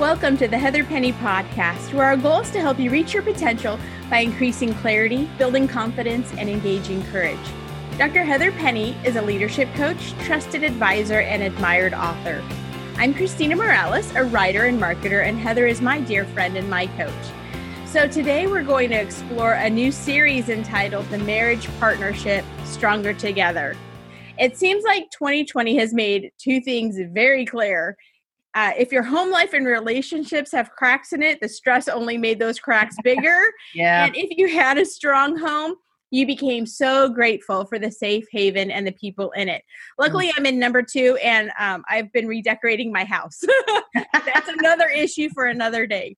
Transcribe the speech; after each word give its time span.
Welcome 0.00 0.38
to 0.38 0.48
the 0.48 0.58
Heather 0.58 0.84
Penny 0.84 1.12
Podcast, 1.12 1.92
where 1.92 2.06
our 2.06 2.16
goal 2.16 2.40
is 2.40 2.50
to 2.52 2.60
help 2.60 2.80
you 2.80 2.90
reach 2.90 3.12
your 3.12 3.22
potential 3.22 3.78
by 4.10 4.18
increasing 4.18 4.74
clarity, 4.76 5.28
building 5.38 5.68
confidence, 5.68 6.32
and 6.38 6.48
engaging 6.48 7.04
courage. 7.04 7.38
Dr. 7.98 8.24
Heather 8.24 8.52
Penny 8.52 8.96
is 9.04 9.16
a 9.16 9.22
leadership 9.22 9.72
coach, 9.74 10.14
trusted 10.20 10.64
advisor, 10.64 11.20
and 11.20 11.42
admired 11.42 11.92
author. 11.92 12.42
I'm 12.96 13.12
Christina 13.12 13.54
Morales, 13.54 14.12
a 14.16 14.24
writer 14.24 14.64
and 14.64 14.80
marketer, 14.80 15.24
and 15.24 15.38
Heather 15.38 15.66
is 15.66 15.82
my 15.82 16.00
dear 16.00 16.24
friend 16.24 16.56
and 16.56 16.68
my 16.70 16.86
coach. 16.86 17.12
So 17.84 18.08
today 18.08 18.46
we're 18.46 18.64
going 18.64 18.88
to 18.90 18.96
explore 18.96 19.52
a 19.52 19.68
new 19.70 19.92
series 19.92 20.48
entitled 20.48 21.06
The 21.10 21.18
Marriage 21.18 21.68
Partnership 21.78 22.44
Stronger 22.64 23.12
Together. 23.12 23.76
It 24.38 24.56
seems 24.56 24.84
like 24.84 25.10
2020 25.10 25.76
has 25.76 25.92
made 25.92 26.32
two 26.38 26.62
things 26.62 26.98
very 27.12 27.44
clear. 27.44 27.96
Uh, 28.54 28.72
if 28.78 28.92
your 28.92 29.02
home 29.02 29.30
life 29.30 29.52
and 29.52 29.66
relationships 29.66 30.52
have 30.52 30.70
cracks 30.70 31.12
in 31.12 31.22
it, 31.22 31.40
the 31.40 31.48
stress 31.48 31.88
only 31.88 32.18
made 32.18 32.38
those 32.38 32.58
cracks 32.58 32.96
bigger. 33.04 33.40
yeah. 33.74 34.06
And 34.06 34.16
if 34.16 34.36
you 34.36 34.48
had 34.48 34.78
a 34.78 34.84
strong 34.84 35.36
home, 35.36 35.76
you 36.12 36.26
became 36.26 36.66
so 36.66 37.08
grateful 37.08 37.64
for 37.64 37.78
the 37.78 37.90
safe 37.90 38.26
haven 38.30 38.70
and 38.70 38.86
the 38.86 38.92
people 38.92 39.30
in 39.30 39.48
it. 39.48 39.62
Luckily, 39.98 40.26
mm. 40.26 40.32
I'm 40.36 40.44
in 40.44 40.58
number 40.58 40.82
two, 40.82 41.16
and 41.22 41.50
um, 41.58 41.82
I've 41.88 42.12
been 42.12 42.28
redecorating 42.28 42.92
my 42.92 43.04
house. 43.04 43.40
That's 43.94 44.48
another 44.48 44.88
issue 44.88 45.30
for 45.32 45.46
another 45.46 45.86
day. 45.86 46.16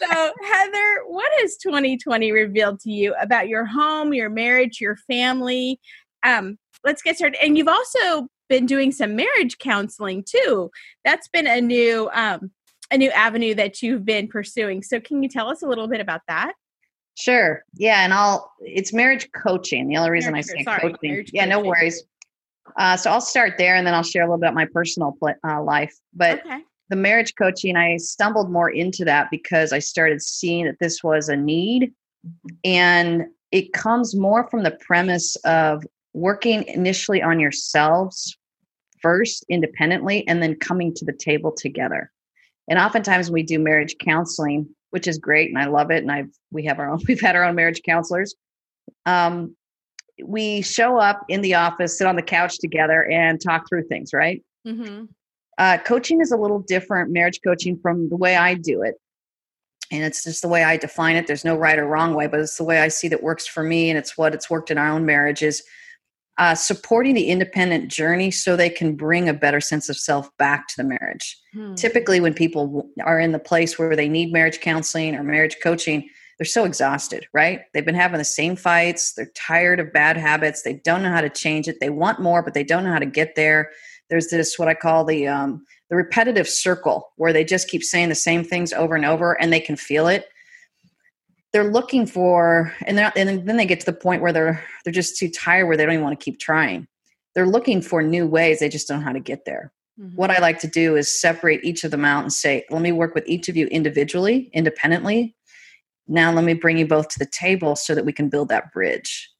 So, 0.00 0.32
Heather, 0.44 1.02
what 1.08 1.30
has 1.40 1.56
2020 1.56 2.30
revealed 2.30 2.78
to 2.80 2.90
you 2.90 3.16
about 3.20 3.48
your 3.48 3.64
home, 3.64 4.14
your 4.14 4.30
marriage, 4.30 4.80
your 4.80 4.96
family? 5.08 5.80
Um, 6.22 6.56
let's 6.84 7.02
get 7.02 7.16
started. 7.16 7.44
And 7.44 7.58
you've 7.58 7.68
also 7.68 8.28
been 8.48 8.66
doing 8.66 8.92
some 8.92 9.16
marriage 9.16 9.58
counseling 9.58 10.24
too. 10.24 10.70
That's 11.04 11.28
been 11.28 11.46
a 11.46 11.60
new 11.60 12.10
um, 12.12 12.50
a 12.90 12.98
new 12.98 13.10
avenue 13.10 13.54
that 13.54 13.82
you've 13.82 14.04
been 14.04 14.28
pursuing. 14.28 14.82
So, 14.82 15.00
can 15.00 15.22
you 15.22 15.28
tell 15.28 15.48
us 15.48 15.62
a 15.62 15.66
little 15.66 15.88
bit 15.88 16.00
about 16.00 16.22
that? 16.28 16.52
Sure. 17.16 17.64
Yeah, 17.74 18.04
and 18.04 18.12
I'll 18.12 18.52
it's 18.60 18.92
marriage 18.92 19.28
coaching. 19.32 19.88
The 19.88 19.96
only 19.96 20.10
reason 20.10 20.32
marriage, 20.32 20.46
I 20.50 20.58
say 20.58 20.64
sorry, 20.64 20.80
coaching. 20.80 21.24
Yeah, 21.32 21.46
coaching. 21.46 21.48
no 21.48 21.60
worries. 21.60 22.04
Uh, 22.76 22.96
so 22.96 23.10
I'll 23.10 23.20
start 23.20 23.54
there, 23.58 23.76
and 23.76 23.86
then 23.86 23.94
I'll 23.94 24.02
share 24.02 24.22
a 24.22 24.26
little 24.26 24.38
bit 24.38 24.46
about 24.46 24.54
my 24.54 24.66
personal 24.66 25.16
uh, 25.22 25.62
life. 25.62 25.94
But 26.14 26.44
okay. 26.44 26.60
the 26.90 26.96
marriage 26.96 27.34
coaching, 27.36 27.76
I 27.76 27.96
stumbled 27.96 28.50
more 28.50 28.70
into 28.70 29.04
that 29.04 29.30
because 29.30 29.72
I 29.72 29.78
started 29.78 30.20
seeing 30.20 30.66
that 30.66 30.78
this 30.78 31.02
was 31.02 31.28
a 31.28 31.36
need, 31.36 31.92
and 32.64 33.26
it 33.50 33.72
comes 33.72 34.14
more 34.14 34.48
from 34.50 34.62
the 34.62 34.72
premise 34.72 35.36
of 35.36 35.84
working 36.16 36.64
initially 36.66 37.22
on 37.22 37.38
yourselves 37.38 38.36
first 39.02 39.44
independently, 39.48 40.26
and 40.26 40.42
then 40.42 40.56
coming 40.56 40.92
to 40.94 41.04
the 41.04 41.12
table 41.12 41.52
together. 41.52 42.10
And 42.68 42.78
oftentimes, 42.78 43.30
we 43.30 43.42
do 43.42 43.58
marriage 43.58 43.96
counseling, 44.00 44.68
which 44.90 45.06
is 45.06 45.18
great 45.18 45.50
and 45.50 45.58
I 45.58 45.66
love 45.66 45.90
it. 45.90 46.02
And 46.02 46.10
I've 46.10 46.30
we 46.50 46.64
have 46.64 46.78
our 46.78 46.90
own 46.90 47.00
we've 47.08 47.20
had 47.20 47.36
our 47.36 47.44
own 47.44 47.54
marriage 47.54 47.82
counselors. 47.84 48.34
Um, 49.04 49.54
we 50.24 50.62
show 50.62 50.96
up 50.96 51.24
in 51.28 51.42
the 51.42 51.54
office, 51.54 51.98
sit 51.98 52.06
on 52.06 52.16
the 52.16 52.22
couch 52.22 52.58
together, 52.58 53.04
and 53.04 53.40
talk 53.40 53.68
through 53.68 53.86
things. 53.86 54.12
Right. 54.12 54.42
Mm-hmm. 54.66 55.04
Uh, 55.58 55.78
coaching 55.78 56.20
is 56.20 56.32
a 56.32 56.36
little 56.36 56.60
different, 56.60 57.10
marriage 57.10 57.40
coaching, 57.44 57.78
from 57.78 58.08
the 58.08 58.16
way 58.16 58.36
I 58.36 58.54
do 58.54 58.82
it. 58.82 58.94
And 59.92 60.02
it's 60.02 60.24
just 60.24 60.42
the 60.42 60.48
way 60.48 60.64
I 60.64 60.76
define 60.76 61.16
it. 61.16 61.26
There's 61.26 61.44
no 61.44 61.56
right 61.56 61.78
or 61.78 61.86
wrong 61.86 62.14
way, 62.14 62.26
but 62.26 62.40
it's 62.40 62.56
the 62.56 62.64
way 62.64 62.80
I 62.80 62.88
see 62.88 63.08
that 63.08 63.22
works 63.22 63.46
for 63.46 63.62
me, 63.62 63.90
and 63.90 63.98
it's 63.98 64.18
what 64.18 64.34
it's 64.34 64.50
worked 64.50 64.70
in 64.70 64.78
our 64.78 64.88
own 64.88 65.06
marriages 65.06 65.62
uh, 66.38 66.54
supporting 66.54 67.14
the 67.14 67.28
independent 67.28 67.90
journey 67.90 68.30
so 68.30 68.56
they 68.56 68.68
can 68.68 68.94
bring 68.94 69.28
a 69.28 69.34
better 69.34 69.60
sense 69.60 69.88
of 69.88 69.96
self 69.96 70.34
back 70.36 70.68
to 70.68 70.76
the 70.76 70.84
marriage. 70.84 71.38
Hmm. 71.54 71.74
Typically, 71.74 72.20
when 72.20 72.34
people 72.34 72.88
are 73.04 73.18
in 73.18 73.32
the 73.32 73.38
place 73.38 73.78
where 73.78 73.96
they 73.96 74.08
need 74.08 74.32
marriage 74.32 74.60
counseling 74.60 75.14
or 75.14 75.22
marriage 75.22 75.56
coaching, 75.62 76.08
they're 76.38 76.44
so 76.44 76.64
exhausted, 76.64 77.26
right? 77.32 77.62
They've 77.72 77.84
been 77.84 77.94
having 77.94 78.18
the 78.18 78.24
same 78.24 78.56
fights. 78.56 79.14
They're 79.14 79.30
tired 79.34 79.80
of 79.80 79.92
bad 79.92 80.18
habits. 80.18 80.62
They 80.62 80.74
don't 80.84 81.02
know 81.02 81.10
how 81.10 81.22
to 81.22 81.30
change 81.30 81.68
it. 81.68 81.76
They 81.80 81.88
want 81.88 82.20
more, 82.20 82.42
but 82.42 82.52
they 82.52 82.64
don't 82.64 82.84
know 82.84 82.92
how 82.92 82.98
to 82.98 83.06
get 83.06 83.34
there. 83.34 83.70
There's 84.10 84.28
this 84.28 84.58
what 84.58 84.68
I 84.68 84.74
call 84.74 85.04
the 85.04 85.26
um, 85.26 85.64
the 85.88 85.96
repetitive 85.96 86.48
circle 86.48 87.12
where 87.16 87.32
they 87.32 87.44
just 87.44 87.68
keep 87.68 87.82
saying 87.82 88.10
the 88.10 88.14
same 88.14 88.44
things 88.44 88.72
over 88.72 88.94
and 88.94 89.04
over, 89.04 89.40
and 89.40 89.52
they 89.52 89.60
can 89.60 89.76
feel 89.76 90.06
it 90.08 90.26
they're 91.56 91.72
looking 91.72 92.04
for 92.04 92.74
and, 92.84 93.00
and 93.00 93.48
then 93.48 93.56
they 93.56 93.64
get 93.64 93.80
to 93.80 93.86
the 93.86 93.92
point 93.94 94.20
where 94.20 94.30
they're 94.30 94.62
they're 94.84 94.92
just 94.92 95.16
too 95.16 95.30
tired 95.30 95.64
where 95.64 95.74
they 95.74 95.86
don't 95.86 95.94
even 95.94 96.04
want 96.04 96.20
to 96.20 96.22
keep 96.22 96.38
trying. 96.38 96.86
They're 97.34 97.46
looking 97.46 97.80
for 97.80 98.02
new 98.02 98.26
ways 98.26 98.58
they 98.58 98.68
just 98.68 98.86
don't 98.86 98.98
know 98.98 99.06
how 99.06 99.12
to 99.12 99.20
get 99.20 99.46
there. 99.46 99.72
Mm-hmm. 99.98 100.16
what 100.16 100.30
i 100.30 100.38
like 100.40 100.58
to 100.58 100.66
do 100.66 100.94
is 100.94 101.08
separate 101.08 101.64
each 101.64 101.82
of 101.82 101.90
them 101.90 102.04
out 102.04 102.22
and 102.22 102.30
say 102.30 102.66
let 102.68 102.82
me 102.82 102.92
work 102.92 103.14
with 103.14 103.26
each 103.26 103.48
of 103.48 103.56
you 103.56 103.68
individually 103.68 104.50
independently. 104.52 105.34
Now 106.06 106.30
let 106.30 106.44
me 106.44 106.52
bring 106.52 106.76
you 106.76 106.86
both 106.86 107.08
to 107.08 107.18
the 107.18 107.24
table 107.24 107.74
so 107.74 107.94
that 107.94 108.04
we 108.04 108.12
can 108.12 108.28
build 108.28 108.50
that 108.50 108.70
bridge. 108.74 109.30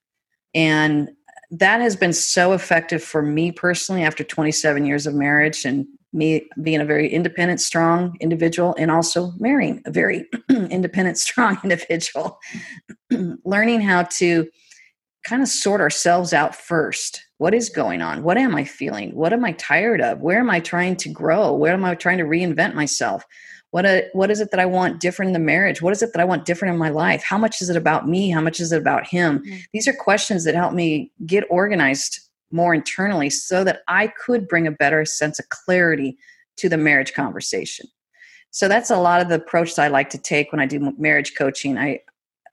And 0.55 1.11
that 1.51 1.83
has 1.83 1.97
been 1.97 2.15
so 2.15 2.55
effective 2.55 3.05
for 3.05 3.21
me 3.21 3.53
personally 3.53 4.05
after 4.05 4.25
27 4.25 4.87
years 4.87 5.07
of 5.07 5.13
marriage 5.13 5.67
and 5.67 5.87
me 6.17 6.49
being 6.63 6.81
a 6.81 6.85
very 6.85 7.09
independent, 7.09 7.61
strong 7.61 8.17
individual, 8.21 8.75
and 8.79 8.91
also 8.91 9.33
marrying 9.39 9.83
a 9.87 9.91
very 9.91 10.29
independent, 10.51 11.19
strong 11.29 11.59
individual, 11.63 12.39
learning 13.45 13.81
how 13.83 14.05
to 14.05 14.49
kind 15.25 15.43
of 15.43 15.49
sort 15.49 15.81
ourselves 15.81 16.33
out 16.33 16.55
first. 16.55 17.23
What 17.39 17.53
is 17.53 17.69
going 17.69 18.01
on? 18.01 18.23
What 18.23 18.39
am 18.39 18.55
I 18.55 18.65
feeling? 18.65 19.15
What 19.15 19.33
am 19.33 19.45
I 19.45 19.53
tired 19.53 20.01
of? 20.01 20.21
Where 20.21 20.39
am 20.39 20.49
I 20.49 20.61
trying 20.61 20.97
to 20.97 21.09
grow? 21.11 21.53
Where 21.53 21.75
am 21.75 21.85
I 21.85 21.95
trying 21.95 22.19
to 22.19 22.25
reinvent 22.25 22.75
myself? 22.75 23.25
What, 23.73 23.85
a, 23.85 24.09
what 24.13 24.31
is 24.31 24.41
it 24.41 24.53
that 24.53 24.61
I 24.61 24.67
want 24.67 25.01
different 25.01 25.31
in 25.31 25.33
the 25.35 25.39
marriage? 25.39 25.83
What 25.83 25.93
is 25.93 26.03
it 26.03 26.13
that 26.15 26.21
I 26.21 26.25
want 26.25 26.47
different 26.47 26.73
in 26.73 26.79
my 26.79 26.89
life? 26.89 27.23
How 27.23 27.37
much 27.37 27.61
is 27.61 27.69
it 27.69 27.77
about 27.77 28.09
me? 28.09 28.31
How 28.31 28.41
much 28.41 28.61
is 28.61 28.73
it 28.73 28.79
about 28.79 29.07
him? 29.07 29.41
Mm-hmm. 29.41 29.57
These 29.73 29.89
are 29.89 29.93
questions 29.93 30.45
that 30.45 30.55
help 30.55 30.73
me 30.73 31.13
get 31.27 31.45
organized 31.51 32.21
more 32.51 32.75
internally 32.75 33.31
so 33.31 33.65
that 33.65 33.81
I 33.89 34.09
could 34.09 34.49
bring 34.49 34.67
a 34.67 34.73
better 34.73 35.05
sense 35.05 35.39
of 35.39 35.49
clarity 35.49 36.17
to 36.57 36.69
the 36.69 36.77
marriage 36.77 37.13
conversation. 37.13 37.87
So 38.51 38.69
that's 38.69 38.91
a 38.91 38.97
lot 38.97 39.21
of 39.21 39.29
the 39.29 39.35
approach 39.35 39.75
that 39.75 39.83
I 39.83 39.89
like 39.89 40.11
to 40.11 40.19
take 40.19 40.53
when 40.53 40.61
I 40.61 40.67
do 40.67 40.95
marriage 40.99 41.35
coaching. 41.37 41.77
I 41.77 42.01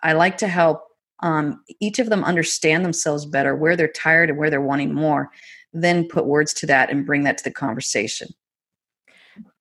I 0.01 0.13
like 0.13 0.37
to 0.39 0.47
help 0.47 0.83
um, 1.21 1.63
each 1.79 1.99
of 1.99 2.09
them 2.09 2.25
understand 2.25 2.83
themselves 2.83 3.25
better, 3.25 3.55
where 3.55 3.77
they're 3.77 3.87
tired 3.87 4.29
and 4.29 4.37
where 4.37 4.49
they're 4.49 4.59
wanting 4.59 4.93
more, 4.93 5.31
then 5.71 6.07
put 6.07 6.25
words 6.25 6.53
to 6.55 6.65
that 6.65 6.91
and 6.91 7.05
bring 7.05 7.23
that 7.23 7.37
to 7.37 7.43
the 7.45 7.51
conversation. 7.51 8.27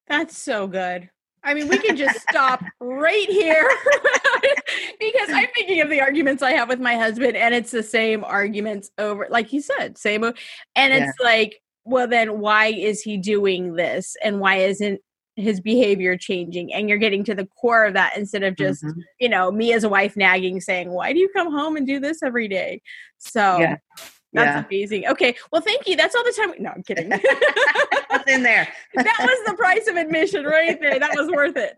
That's 0.09 0.37
so 0.37 0.67
good. 0.67 1.09
I 1.45 1.55
mean, 1.55 1.69
we 1.69 1.79
can 1.79 1.97
just 1.97 2.21
stop 2.31 2.63
right 2.81 3.29
here 3.29 3.69
because 5.01 5.29
I'm 5.31 5.49
thinking 5.55 5.81
of 5.81 5.91
the 5.91 6.01
arguments 6.01 6.43
I 6.43 6.53
have 6.53 6.69
with 6.69 6.81
my 6.81 6.97
husband, 6.97 7.37
and 7.37 7.55
it's 7.55 7.71
the 7.71 7.83
same 7.83 8.25
arguments 8.25 8.91
over, 8.99 9.27
like 9.31 9.53
you 9.53 9.61
said, 9.61 9.99
same. 9.99 10.25
And 10.25 10.35
yeah. 10.77 11.09
it's 11.09 11.19
like, 11.23 11.61
well, 11.85 12.07
then 12.07 12.39
why 12.39 12.67
is 12.67 13.03
he 13.03 13.17
doing 13.17 13.75
this, 13.75 14.17
and 14.23 14.41
why 14.41 14.57
isn't 14.57 15.01
his 15.37 15.61
behavior 15.61 16.17
changing? 16.17 16.73
And 16.73 16.89
you're 16.89 16.99
getting 16.99 17.25
to 17.25 17.35
the 17.35 17.47
core 17.61 17.87
of 17.87 17.95
that 17.95 18.17
instead 18.17 18.45
of 18.45 18.57
just, 18.57 18.85
mm-hmm. 18.85 19.01
you 19.19 19.29
know, 19.29 19.51
me 19.51 19.73
as 19.73 19.85
a 19.85 19.89
wife 19.89 20.17
nagging, 20.17 20.61
saying, 20.61 20.91
"Why 20.91 21.13
do 21.13 21.19
you 21.19 21.29
come 21.35 21.51
home 21.51 21.77
and 21.77 21.87
do 21.87 21.99
this 21.99 22.23
every 22.23 22.49
day?" 22.49 22.83
So. 23.19 23.59
Yeah. 23.59 23.77
That's 24.33 24.47
yeah. 24.47 24.65
amazing. 24.67 25.07
Okay. 25.09 25.35
Well, 25.51 25.61
thank 25.61 25.87
you. 25.87 25.97
That's 25.97 26.15
all 26.15 26.25
the 26.25 26.33
time. 26.33 26.53
No, 26.59 26.71
I'm 26.71 26.83
kidding. 26.83 27.11
What's 28.09 28.31
in 28.31 28.43
there? 28.43 28.69
that 28.95 29.17
was 29.21 29.47
the 29.47 29.55
price 29.57 29.87
of 29.89 29.97
admission 29.97 30.45
right 30.45 30.81
there. 30.81 30.99
That 30.99 31.15
was 31.17 31.31
worth 31.31 31.57
it. 31.57 31.75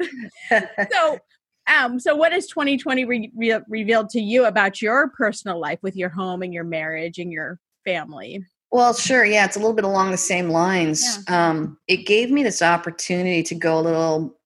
So, 0.93 1.19
um, 1.67 1.99
so 1.99 2.15
what 2.15 2.33
has 2.33 2.47
2020 2.47 3.05
re- 3.07 3.33
re- 3.35 3.61
revealed 3.69 4.11
to 4.11 4.21
you 4.21 4.45
about 4.45 4.83
your 4.83 5.09
personal 5.09 5.59
life 5.59 5.79
with 5.83 5.97
your 5.97 6.11
home 6.11 6.43
and 6.43 6.53
your 6.53 6.65
marriage 6.65 7.19
and 7.19 7.33
your 7.33 7.59
family? 7.85 8.45
Well, 8.71 8.93
sure. 8.93 9.25
Yeah, 9.25 9.47
it's 9.47 9.57
a 9.57 9.59
little 9.59 9.75
bit 9.75 9.85
along 9.85 10.11
the 10.11 10.17
same 10.17 10.51
lines. 10.51 11.25
Yeah. 11.29 11.51
Um, 11.51 11.79
it 11.89 12.07
gave 12.07 12.31
me 12.31 12.43
this 12.43 12.61
opportunity 12.61 13.43
to 13.45 13.55
go 13.55 13.79
a 13.79 13.81
little, 13.81 14.37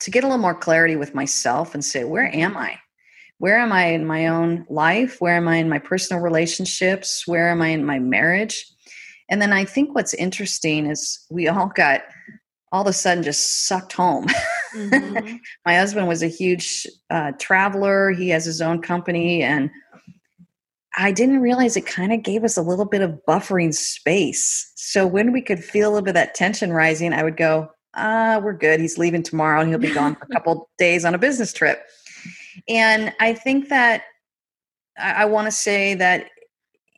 to 0.00 0.10
get 0.10 0.24
a 0.24 0.26
little 0.26 0.40
more 0.40 0.54
clarity 0.54 0.96
with 0.96 1.14
myself 1.14 1.74
and 1.74 1.84
say, 1.84 2.04
where 2.04 2.34
am 2.34 2.56
I? 2.56 2.78
Where 3.42 3.58
am 3.58 3.72
I 3.72 3.86
in 3.86 4.06
my 4.06 4.28
own 4.28 4.64
life? 4.70 5.20
Where 5.20 5.34
am 5.34 5.48
I 5.48 5.56
in 5.56 5.68
my 5.68 5.80
personal 5.80 6.22
relationships? 6.22 7.26
Where 7.26 7.50
am 7.50 7.60
I 7.60 7.70
in 7.70 7.84
my 7.84 7.98
marriage? 7.98 8.64
And 9.28 9.42
then 9.42 9.52
I 9.52 9.64
think 9.64 9.96
what's 9.96 10.14
interesting 10.14 10.86
is 10.86 11.26
we 11.28 11.48
all 11.48 11.66
got 11.74 12.02
all 12.70 12.82
of 12.82 12.86
a 12.86 12.92
sudden 12.92 13.24
just 13.24 13.66
sucked 13.66 13.94
home. 13.94 14.28
Mm-hmm. 14.76 15.38
my 15.66 15.74
husband 15.74 16.06
was 16.06 16.22
a 16.22 16.28
huge 16.28 16.86
uh, 17.10 17.32
traveler, 17.32 18.12
he 18.12 18.28
has 18.28 18.44
his 18.44 18.62
own 18.62 18.80
company, 18.80 19.42
and 19.42 19.72
I 20.96 21.10
didn't 21.10 21.40
realize 21.40 21.76
it 21.76 21.84
kind 21.84 22.12
of 22.12 22.22
gave 22.22 22.44
us 22.44 22.56
a 22.56 22.62
little 22.62 22.84
bit 22.84 23.02
of 23.02 23.18
buffering 23.26 23.74
space. 23.74 24.70
So 24.76 25.04
when 25.04 25.32
we 25.32 25.42
could 25.42 25.64
feel 25.64 25.88
a 25.88 25.90
little 25.90 26.04
bit 26.04 26.10
of 26.10 26.14
that 26.14 26.36
tension 26.36 26.72
rising, 26.72 27.12
I 27.12 27.24
would 27.24 27.36
go, 27.36 27.72
ah, 27.94 28.40
we're 28.40 28.52
good. 28.52 28.78
He's 28.78 28.98
leaving 28.98 29.24
tomorrow 29.24 29.60
and 29.60 29.68
he'll 29.68 29.80
be 29.80 29.92
gone 29.92 30.14
for 30.14 30.26
a 30.26 30.32
couple 30.32 30.70
days 30.78 31.04
on 31.04 31.12
a 31.12 31.18
business 31.18 31.52
trip. 31.52 31.82
And 32.68 33.12
I 33.20 33.34
think 33.34 33.68
that 33.68 34.02
I, 34.98 35.12
I 35.12 35.24
want 35.24 35.46
to 35.46 35.52
say 35.52 35.94
that 35.94 36.28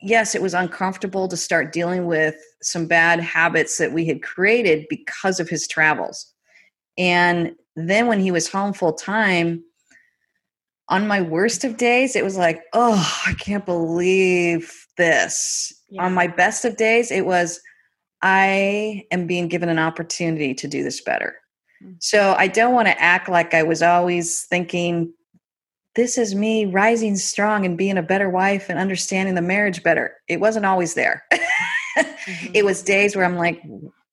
yes, 0.05 0.34
it 0.34 0.43
was 0.43 0.55
uncomfortable 0.55 1.28
to 1.28 1.37
start 1.37 1.72
dealing 1.72 2.06
with 2.06 2.37
some 2.62 2.87
bad 2.87 3.20
habits 3.20 3.78
that 3.78 3.93
we 3.93 4.05
had 4.06 4.22
created 4.22 4.87
because 4.90 5.40
of 5.40 5.49
his 5.49 5.66
travels. 5.66 6.32
And 6.99 7.52
then 7.75 8.06
when 8.06 8.20
he 8.20 8.31
was 8.31 8.50
home 8.50 8.72
full 8.75 8.93
time, 8.93 9.64
on 10.88 11.08
my 11.08 11.22
worst 11.22 11.64
of 11.64 11.78
days, 11.78 12.14
it 12.14 12.22
was 12.22 12.37
like, 12.37 12.60
oh, 12.75 13.22
I 13.26 13.32
can't 13.34 13.64
believe 13.64 14.72
this. 14.99 15.72
Yeah. 15.88 16.05
On 16.05 16.12
my 16.12 16.26
best 16.26 16.67
of 16.67 16.76
days, 16.76 17.10
it 17.10 17.25
was, 17.25 17.58
I 18.20 19.05
am 19.10 19.26
being 19.26 19.49
given 19.49 19.70
an 19.70 19.78
opportunity 19.78 20.52
to 20.55 20.69
do 20.69 20.82
this 20.82 21.00
better. 21.00 21.37
Mm. 21.82 21.96
So 22.00 22.34
I 22.37 22.49
don't 22.49 22.75
want 22.75 22.88
to 22.88 23.00
act 23.00 23.31
like 23.31 23.55
I 23.55 23.62
was 23.62 23.82
always 23.82 24.43
thinking, 24.44 25.14
this 25.94 26.19
is 26.19 26.35
me 26.35 26.67
rising 26.67 27.17
strong 27.17 27.64
and 27.64 27.79
being 27.79 27.99
a 27.99 28.02
better 28.02 28.29
wife 28.29 28.69
and 28.69 28.79
understanding 28.79 29.35
the 29.35 29.43
marriage 29.43 29.82
better. 29.82 30.14
It 30.29 30.41
wasn't 30.41 30.67
always 30.67 30.94
there. 30.94 31.25
mm-hmm. 31.32 32.50
It 32.52 32.64
was 32.64 32.82
days 32.82 33.14
where 33.14 33.25
I'm 33.25 33.37
like, 33.37 33.62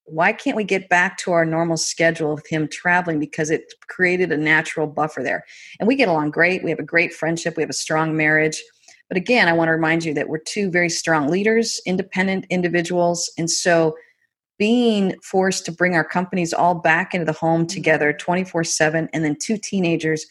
why 0.06 0.34
can't 0.34 0.58
we 0.58 0.64
get 0.64 0.90
back 0.90 1.18
to 1.20 1.32
our 1.32 1.46
normal 1.46 1.78
schedule 1.78 2.36
with 2.36 2.48
him 2.48 2.68
traveling? 2.68 3.20
Because 3.20 3.50
it 3.50 3.74
created 3.88 4.32
a 4.32 4.38
natural 4.38 4.86
buffer 4.86 5.24
there. 5.24 5.46
And 5.80 5.88
we 5.88 5.96
get 5.96 6.10
along 6.10 6.32
great. 6.32 6.64
We 6.64 6.70
have 6.70 6.80
a 6.80 6.84
great 6.84 7.14
friendship. 7.14 7.56
We 7.56 7.64
have 7.64 7.70
a 7.70 7.74
strong 7.74 8.16
marriage. 8.16 8.62
But 9.08 9.18
again 9.18 9.50
i 9.50 9.54
want 9.54 9.68
to 9.68 9.74
remind 9.74 10.06
you 10.06 10.14
that 10.14 10.30
we're 10.30 10.38
two 10.38 10.72
very 10.72 10.90
strong 10.90 11.28
leaders 11.28 11.82
independent 11.86 12.46
individuals. 12.50 13.30
And 13.38 13.50
so 13.50 13.96
being 14.58 15.16
forced 15.22 15.66
to 15.66 15.72
bring 15.72 15.96
our 15.96 16.04
companies 16.04 16.54
all 16.54 16.76
back 16.76 17.14
into 17.14 17.26
the 17.26 17.34
home 17.34 17.66
together 17.66 18.14
24 18.14 18.64
7 18.64 19.10
and 19.12 19.26
then 19.26 19.36
two 19.36 19.58
teenagers 19.58 20.28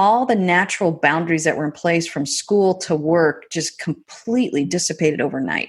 all 0.00 0.24
the 0.24 0.34
natural 0.34 0.92
boundaries 0.92 1.44
that 1.44 1.56
were 1.56 1.64
in 1.64 1.72
place 1.72 2.06
from 2.06 2.24
school 2.24 2.74
to 2.74 2.96
work 2.96 3.44
just 3.50 3.78
completely 3.78 4.64
dissipated 4.64 5.20
overnight 5.20 5.68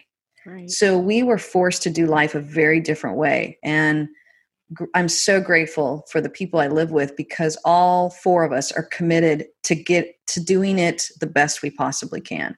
so 0.68 0.98
we 0.98 1.24
were 1.24 1.38
forced 1.38 1.84
to 1.84 1.90
do 1.90 2.08
life 2.08 2.34
a 2.34 2.40
very 2.40 2.80
different 2.80 3.18
way. 3.18 3.58
And 3.64 4.10
I'm 4.96 5.10
so 5.10 5.42
grateful 5.42 6.06
for 6.10 6.22
the 6.22 6.30
people 6.30 6.60
I 6.60 6.68
live 6.68 6.92
with 6.92 7.16
because 7.16 7.58
all 7.66 8.10
four 8.10 8.44
of 8.44 8.52
us 8.52 8.72
are 8.72 8.84
committed 8.84 9.46
to 9.64 9.76
get 9.76 10.16
to 10.28 10.40
doing 10.40 10.80
it 10.80 11.10
the 11.20 11.28
best 11.28 11.62
we 11.62 11.70
possibly 11.70 12.22
can. 12.22 12.58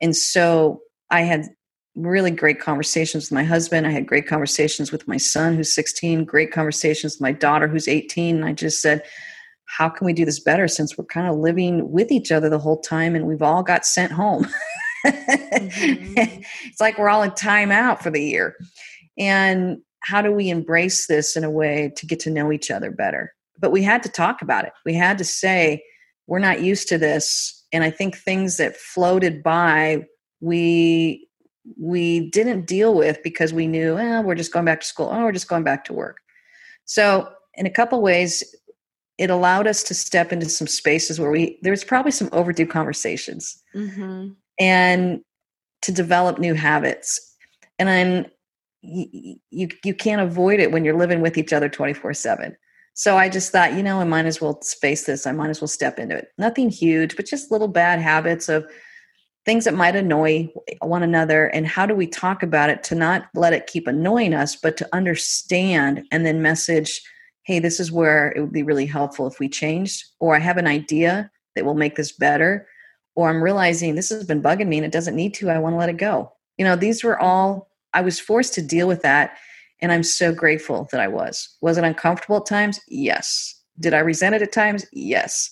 And 0.00 0.14
so 0.14 0.82
I 1.10 1.22
had 1.22 1.46
really 1.94 2.30
great 2.30 2.60
conversations 2.60 3.24
with 3.24 3.32
my 3.32 3.44
husband. 3.44 3.86
I 3.86 3.90
had 3.90 4.06
great 4.06 4.28
conversations 4.28 4.92
with 4.92 5.08
my 5.08 5.16
son 5.16 5.56
who's 5.56 5.74
16, 5.74 6.26
great 6.26 6.52
conversations 6.52 7.14
with 7.14 7.22
my 7.22 7.32
daughter 7.32 7.66
who's 7.66 7.88
18. 7.88 8.36
And 8.36 8.44
I 8.44 8.52
just 8.52 8.82
said, 8.82 9.02
how 9.66 9.88
can 9.88 10.06
we 10.06 10.12
do 10.12 10.24
this 10.24 10.40
better 10.40 10.68
since 10.68 10.96
we're 10.96 11.04
kind 11.04 11.26
of 11.26 11.36
living 11.36 11.90
with 11.90 12.10
each 12.10 12.32
other 12.32 12.48
the 12.48 12.58
whole 12.58 12.80
time 12.80 13.14
and 13.14 13.26
we've 13.26 13.42
all 13.42 13.62
got 13.62 13.84
sent 13.84 14.12
home? 14.12 14.46
mm-hmm. 15.06 16.14
it's 16.64 16.80
like 16.80 16.98
we're 16.98 17.08
all 17.08 17.22
in 17.22 17.30
timeout 17.32 18.00
for 18.00 18.10
the 18.10 18.22
year. 18.22 18.56
And 19.18 19.78
how 20.00 20.22
do 20.22 20.30
we 20.32 20.50
embrace 20.50 21.06
this 21.06 21.36
in 21.36 21.44
a 21.44 21.50
way 21.50 21.92
to 21.96 22.06
get 22.06 22.20
to 22.20 22.30
know 22.30 22.52
each 22.52 22.70
other 22.70 22.90
better? 22.90 23.34
But 23.58 23.72
we 23.72 23.82
had 23.82 24.02
to 24.04 24.08
talk 24.08 24.42
about 24.42 24.64
it. 24.64 24.72
We 24.84 24.94
had 24.94 25.18
to 25.18 25.24
say, 25.24 25.82
we're 26.26 26.38
not 26.38 26.62
used 26.62 26.88
to 26.88 26.98
this. 26.98 27.64
And 27.72 27.82
I 27.82 27.90
think 27.90 28.16
things 28.16 28.56
that 28.58 28.76
floated 28.76 29.42
by, 29.42 30.04
we 30.40 31.26
we 31.76 32.30
didn't 32.30 32.66
deal 32.66 32.94
with 32.94 33.20
because 33.24 33.52
we 33.52 33.66
knew, 33.66 33.98
eh, 33.98 34.20
we're 34.20 34.36
just 34.36 34.52
going 34.52 34.64
back 34.64 34.80
to 34.80 34.86
school. 34.86 35.08
Oh, 35.10 35.24
we're 35.24 35.32
just 35.32 35.48
going 35.48 35.64
back 35.64 35.84
to 35.86 35.92
work. 35.92 36.18
So, 36.84 37.28
in 37.54 37.66
a 37.66 37.70
couple 37.70 38.00
ways, 38.00 38.44
it 39.18 39.30
allowed 39.30 39.66
us 39.66 39.82
to 39.84 39.94
step 39.94 40.32
into 40.32 40.48
some 40.48 40.66
spaces 40.66 41.18
where 41.18 41.30
we 41.30 41.58
there's 41.62 41.84
probably 41.84 42.12
some 42.12 42.28
overdue 42.32 42.66
conversations. 42.66 43.62
Mm-hmm 43.74 44.32
and 44.58 45.20
to 45.82 45.92
develop 45.92 46.38
new 46.38 46.54
habits. 46.54 47.20
And 47.78 47.88
then 47.88 48.30
you, 48.82 49.36
you, 49.50 49.68
you 49.84 49.94
can't 49.94 50.22
avoid 50.22 50.60
it 50.60 50.72
when 50.72 50.84
you're 50.84 50.96
living 50.96 51.20
with 51.20 51.36
each 51.36 51.52
other 51.52 51.68
24 51.68 52.14
7. 52.14 52.56
So 52.94 53.18
I 53.18 53.28
just 53.28 53.52
thought, 53.52 53.74
you 53.74 53.82
know, 53.82 54.00
I 54.00 54.04
might 54.04 54.24
as 54.24 54.40
well 54.40 54.60
face 54.80 55.04
this. 55.04 55.26
I 55.26 55.32
might 55.32 55.50
as 55.50 55.60
well 55.60 55.68
step 55.68 55.98
into 55.98 56.16
it. 56.16 56.28
Nothing 56.38 56.70
huge, 56.70 57.14
but 57.14 57.26
just 57.26 57.50
little 57.50 57.68
bad 57.68 58.00
habits 58.00 58.48
of 58.48 58.64
things 59.44 59.64
that 59.64 59.74
might 59.74 59.94
annoy 59.94 60.50
one 60.80 61.02
another. 61.02 61.46
And 61.48 61.66
how 61.66 61.84
do 61.84 61.94
we 61.94 62.06
talk 62.06 62.42
about 62.42 62.70
it 62.70 62.82
to 62.84 62.94
not 62.94 63.26
let 63.34 63.52
it 63.52 63.66
keep 63.66 63.86
annoying 63.86 64.32
us, 64.32 64.56
but 64.56 64.78
to 64.78 64.88
understand 64.94 66.04
and 66.10 66.24
then 66.24 66.40
message, 66.40 67.02
hey, 67.46 67.60
this 67.60 67.78
is 67.78 67.92
where 67.92 68.32
it 68.34 68.40
would 68.40 68.52
be 68.52 68.64
really 68.64 68.86
helpful 68.86 69.28
if 69.28 69.38
we 69.38 69.48
changed, 69.48 70.04
or 70.18 70.34
I 70.34 70.40
have 70.40 70.56
an 70.56 70.66
idea 70.66 71.30
that 71.54 71.64
will 71.64 71.76
make 71.76 71.94
this 71.94 72.10
better 72.10 72.66
or 73.14 73.30
I'm 73.30 73.42
realizing 73.42 73.94
this 73.94 74.10
has 74.10 74.24
been 74.24 74.42
bugging 74.42 74.66
me 74.66 74.76
and 74.76 74.84
it 74.84 74.92
doesn't 74.92 75.16
need 75.16 75.32
to. 75.34 75.48
I 75.48 75.58
want 75.58 75.72
to 75.72 75.78
let 75.78 75.88
it 75.88 75.96
go. 75.96 76.32
You 76.58 76.64
know, 76.64 76.76
these 76.76 77.02
were 77.02 77.18
all, 77.18 77.70
I 77.94 78.02
was 78.02 78.20
forced 78.20 78.52
to 78.54 78.62
deal 78.62 78.86
with 78.86 79.02
that. 79.02 79.38
And 79.80 79.92
I'm 79.92 80.02
so 80.02 80.32
grateful 80.32 80.88
that 80.90 81.00
I 81.00 81.08
was. 81.08 81.56
Was 81.60 81.78
it 81.78 81.84
uncomfortable 81.84 82.38
at 82.38 82.46
times? 82.46 82.80
Yes. 82.88 83.54
Did 83.78 83.94
I 83.94 83.98
resent 83.98 84.34
it 84.34 84.42
at 84.42 84.52
times? 84.52 84.84
Yes. 84.92 85.50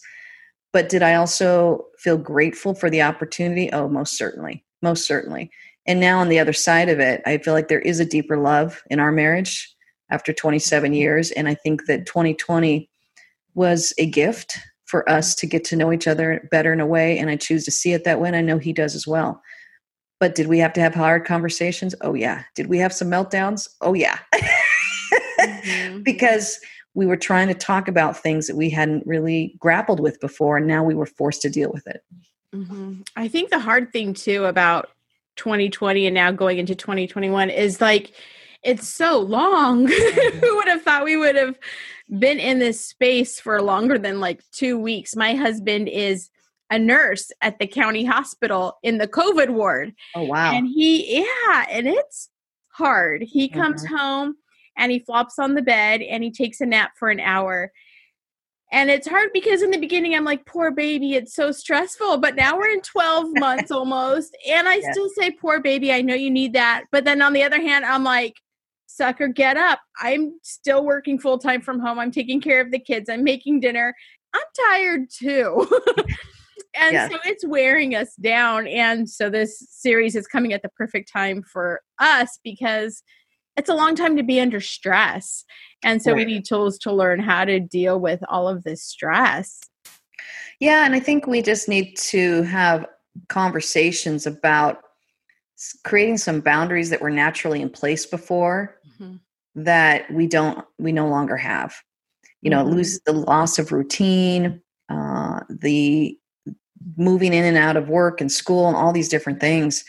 But 0.72 0.88
did 0.88 1.02
I 1.02 1.14
also 1.14 1.86
feel 1.98 2.18
grateful 2.18 2.74
for 2.74 2.90
the 2.90 3.02
opportunity? 3.02 3.72
Oh, 3.72 3.88
most 3.88 4.18
certainly. 4.18 4.64
Most 4.82 5.06
certainly. 5.06 5.50
And 5.86 6.00
now 6.00 6.18
on 6.18 6.28
the 6.28 6.38
other 6.38 6.52
side 6.52 6.88
of 6.88 6.98
it, 7.00 7.22
I 7.24 7.38
feel 7.38 7.54
like 7.54 7.68
there 7.68 7.80
is 7.80 8.00
a 8.00 8.04
deeper 8.04 8.36
love 8.36 8.82
in 8.90 8.98
our 8.98 9.12
marriage 9.12 9.74
after 10.14 10.32
27 10.32 10.94
years. 10.94 11.32
And 11.32 11.48
I 11.48 11.54
think 11.54 11.86
that 11.86 12.06
2020 12.06 12.88
was 13.54 13.92
a 13.98 14.06
gift 14.06 14.58
for 14.84 15.08
us 15.10 15.34
to 15.34 15.46
get 15.46 15.64
to 15.64 15.76
know 15.76 15.92
each 15.92 16.06
other 16.06 16.46
better 16.50 16.72
in 16.72 16.80
a 16.80 16.86
way 16.86 17.18
and 17.18 17.30
i 17.30 17.36
choose 17.36 17.64
to 17.64 17.70
see 17.70 17.92
it 17.92 18.04
that 18.04 18.20
way 18.20 18.28
and 18.28 18.36
i 18.36 18.40
know 18.40 18.58
he 18.58 18.72
does 18.72 18.94
as 18.94 19.06
well 19.06 19.42
but 20.20 20.34
did 20.34 20.46
we 20.46 20.58
have 20.58 20.72
to 20.72 20.80
have 20.80 20.94
hard 20.94 21.24
conversations 21.24 21.94
oh 22.02 22.14
yeah 22.14 22.42
did 22.54 22.66
we 22.66 22.78
have 22.78 22.92
some 22.92 23.08
meltdowns 23.08 23.68
oh 23.80 23.94
yeah 23.94 24.18
mm-hmm. 24.34 26.00
because 26.02 26.60
we 26.94 27.06
were 27.06 27.16
trying 27.16 27.48
to 27.48 27.54
talk 27.54 27.88
about 27.88 28.16
things 28.16 28.46
that 28.46 28.56
we 28.56 28.70
hadn't 28.70 29.04
really 29.06 29.56
grappled 29.58 30.00
with 30.00 30.20
before 30.20 30.58
and 30.58 30.66
now 30.66 30.84
we 30.84 30.94
were 30.94 31.06
forced 31.06 31.42
to 31.42 31.50
deal 31.50 31.72
with 31.72 31.86
it 31.86 32.04
mm-hmm. 32.54 33.00
i 33.16 33.26
think 33.26 33.50
the 33.50 33.58
hard 33.58 33.92
thing 33.92 34.12
too 34.12 34.44
about 34.44 34.90
2020 35.36 36.06
and 36.06 36.14
now 36.14 36.30
going 36.30 36.58
into 36.58 36.74
2021 36.74 37.50
is 37.50 37.80
like 37.80 38.12
it's 38.64 38.88
so 38.88 39.18
long 39.20 39.86
who 39.88 40.56
would 40.56 40.68
have 40.68 40.82
thought 40.82 41.04
we 41.04 41.16
would 41.16 41.36
have 41.36 41.58
been 42.18 42.38
in 42.38 42.58
this 42.58 42.84
space 42.84 43.38
for 43.38 43.60
longer 43.62 43.98
than 43.98 44.20
like 44.20 44.42
two 44.52 44.78
weeks. 44.78 45.14
My 45.14 45.34
husband 45.34 45.88
is 45.88 46.30
a 46.70 46.78
nurse 46.78 47.30
at 47.40 47.58
the 47.58 47.66
county 47.66 48.04
hospital 48.04 48.78
in 48.82 48.98
the 48.98 49.08
COVID 49.08 49.50
ward. 49.50 49.94
Oh, 50.14 50.24
wow. 50.24 50.52
And 50.52 50.66
he, 50.66 51.20
yeah, 51.20 51.66
and 51.70 51.86
it's 51.86 52.30
hard. 52.68 53.22
He 53.22 53.48
comes 53.48 53.84
mm-hmm. 53.84 53.96
home 53.96 54.36
and 54.76 54.90
he 54.90 54.98
flops 54.98 55.38
on 55.38 55.54
the 55.54 55.62
bed 55.62 56.02
and 56.02 56.24
he 56.24 56.30
takes 56.30 56.60
a 56.60 56.66
nap 56.66 56.92
for 56.98 57.10
an 57.10 57.20
hour. 57.20 57.70
And 58.72 58.90
it's 58.90 59.06
hard 59.06 59.30
because 59.32 59.62
in 59.62 59.70
the 59.70 59.78
beginning 59.78 60.14
I'm 60.14 60.24
like, 60.24 60.46
poor 60.46 60.72
baby, 60.72 61.14
it's 61.14 61.34
so 61.34 61.52
stressful. 61.52 62.18
But 62.18 62.34
now 62.34 62.56
we're 62.56 62.70
in 62.70 62.80
12 62.80 63.28
months 63.34 63.70
almost. 63.70 64.36
And 64.48 64.66
I 64.66 64.80
still 64.80 65.08
say, 65.10 65.30
poor 65.30 65.60
baby, 65.60 65.92
I 65.92 66.00
know 66.00 66.14
you 66.14 66.30
need 66.30 66.54
that. 66.54 66.84
But 66.90 67.04
then 67.04 67.22
on 67.22 67.34
the 67.34 67.44
other 67.44 67.60
hand, 67.60 67.84
I'm 67.84 68.02
like, 68.02 68.34
sucker, 68.94 69.28
get 69.28 69.56
up. 69.56 69.80
I'm 70.00 70.38
still 70.42 70.84
working 70.84 71.18
full 71.18 71.38
time 71.38 71.60
from 71.60 71.80
home. 71.80 71.98
I'm 71.98 72.10
taking 72.10 72.40
care 72.40 72.60
of 72.60 72.70
the 72.70 72.78
kids. 72.78 73.08
I'm 73.08 73.24
making 73.24 73.60
dinner. 73.60 73.94
I'm 74.34 74.42
tired 74.70 75.10
too. 75.10 75.66
and 76.74 76.92
yes. 76.92 77.10
so 77.10 77.18
it's 77.24 77.46
wearing 77.46 77.94
us 77.94 78.14
down. 78.16 78.66
And 78.66 79.08
so 79.08 79.30
this 79.30 79.64
series 79.70 80.16
is 80.16 80.26
coming 80.26 80.52
at 80.52 80.62
the 80.62 80.68
perfect 80.70 81.10
time 81.12 81.42
for 81.42 81.80
us 81.98 82.38
because 82.42 83.02
it's 83.56 83.68
a 83.68 83.74
long 83.74 83.94
time 83.94 84.16
to 84.16 84.22
be 84.22 84.40
under 84.40 84.60
stress. 84.60 85.44
And 85.82 86.02
so 86.02 86.12
right. 86.12 86.18
we 86.18 86.24
need 86.24 86.44
tools 86.44 86.78
to 86.78 86.92
learn 86.92 87.20
how 87.20 87.44
to 87.44 87.60
deal 87.60 88.00
with 88.00 88.20
all 88.28 88.48
of 88.48 88.64
this 88.64 88.82
stress. 88.82 89.60
Yeah. 90.60 90.84
And 90.84 90.94
I 90.94 91.00
think 91.00 91.26
we 91.26 91.42
just 91.42 91.68
need 91.68 91.96
to 91.96 92.42
have 92.42 92.86
conversations 93.28 94.26
about 94.26 94.80
creating 95.84 96.18
some 96.18 96.40
boundaries 96.40 96.90
that 96.90 97.00
were 97.00 97.10
naturally 97.10 97.62
in 97.62 97.70
place 97.70 98.06
before. 98.06 98.76
That 99.54 100.10
we 100.12 100.26
don't 100.26 100.64
we 100.78 100.92
no 100.92 101.08
longer 101.08 101.36
have. 101.36 101.74
You 102.42 102.50
know 102.50 102.64
mm-hmm. 102.64 102.76
lose 102.76 103.00
the 103.06 103.12
loss 103.12 103.58
of 103.58 103.72
routine 103.72 104.60
uh, 104.88 105.40
the 105.48 106.18
moving 106.96 107.32
in 107.32 107.44
and 107.44 107.56
out 107.56 107.76
of 107.76 107.88
work 107.88 108.20
and 108.20 108.30
school 108.30 108.68
and 108.68 108.76
all 108.76 108.92
these 108.92 109.08
different 109.08 109.40
things. 109.40 109.84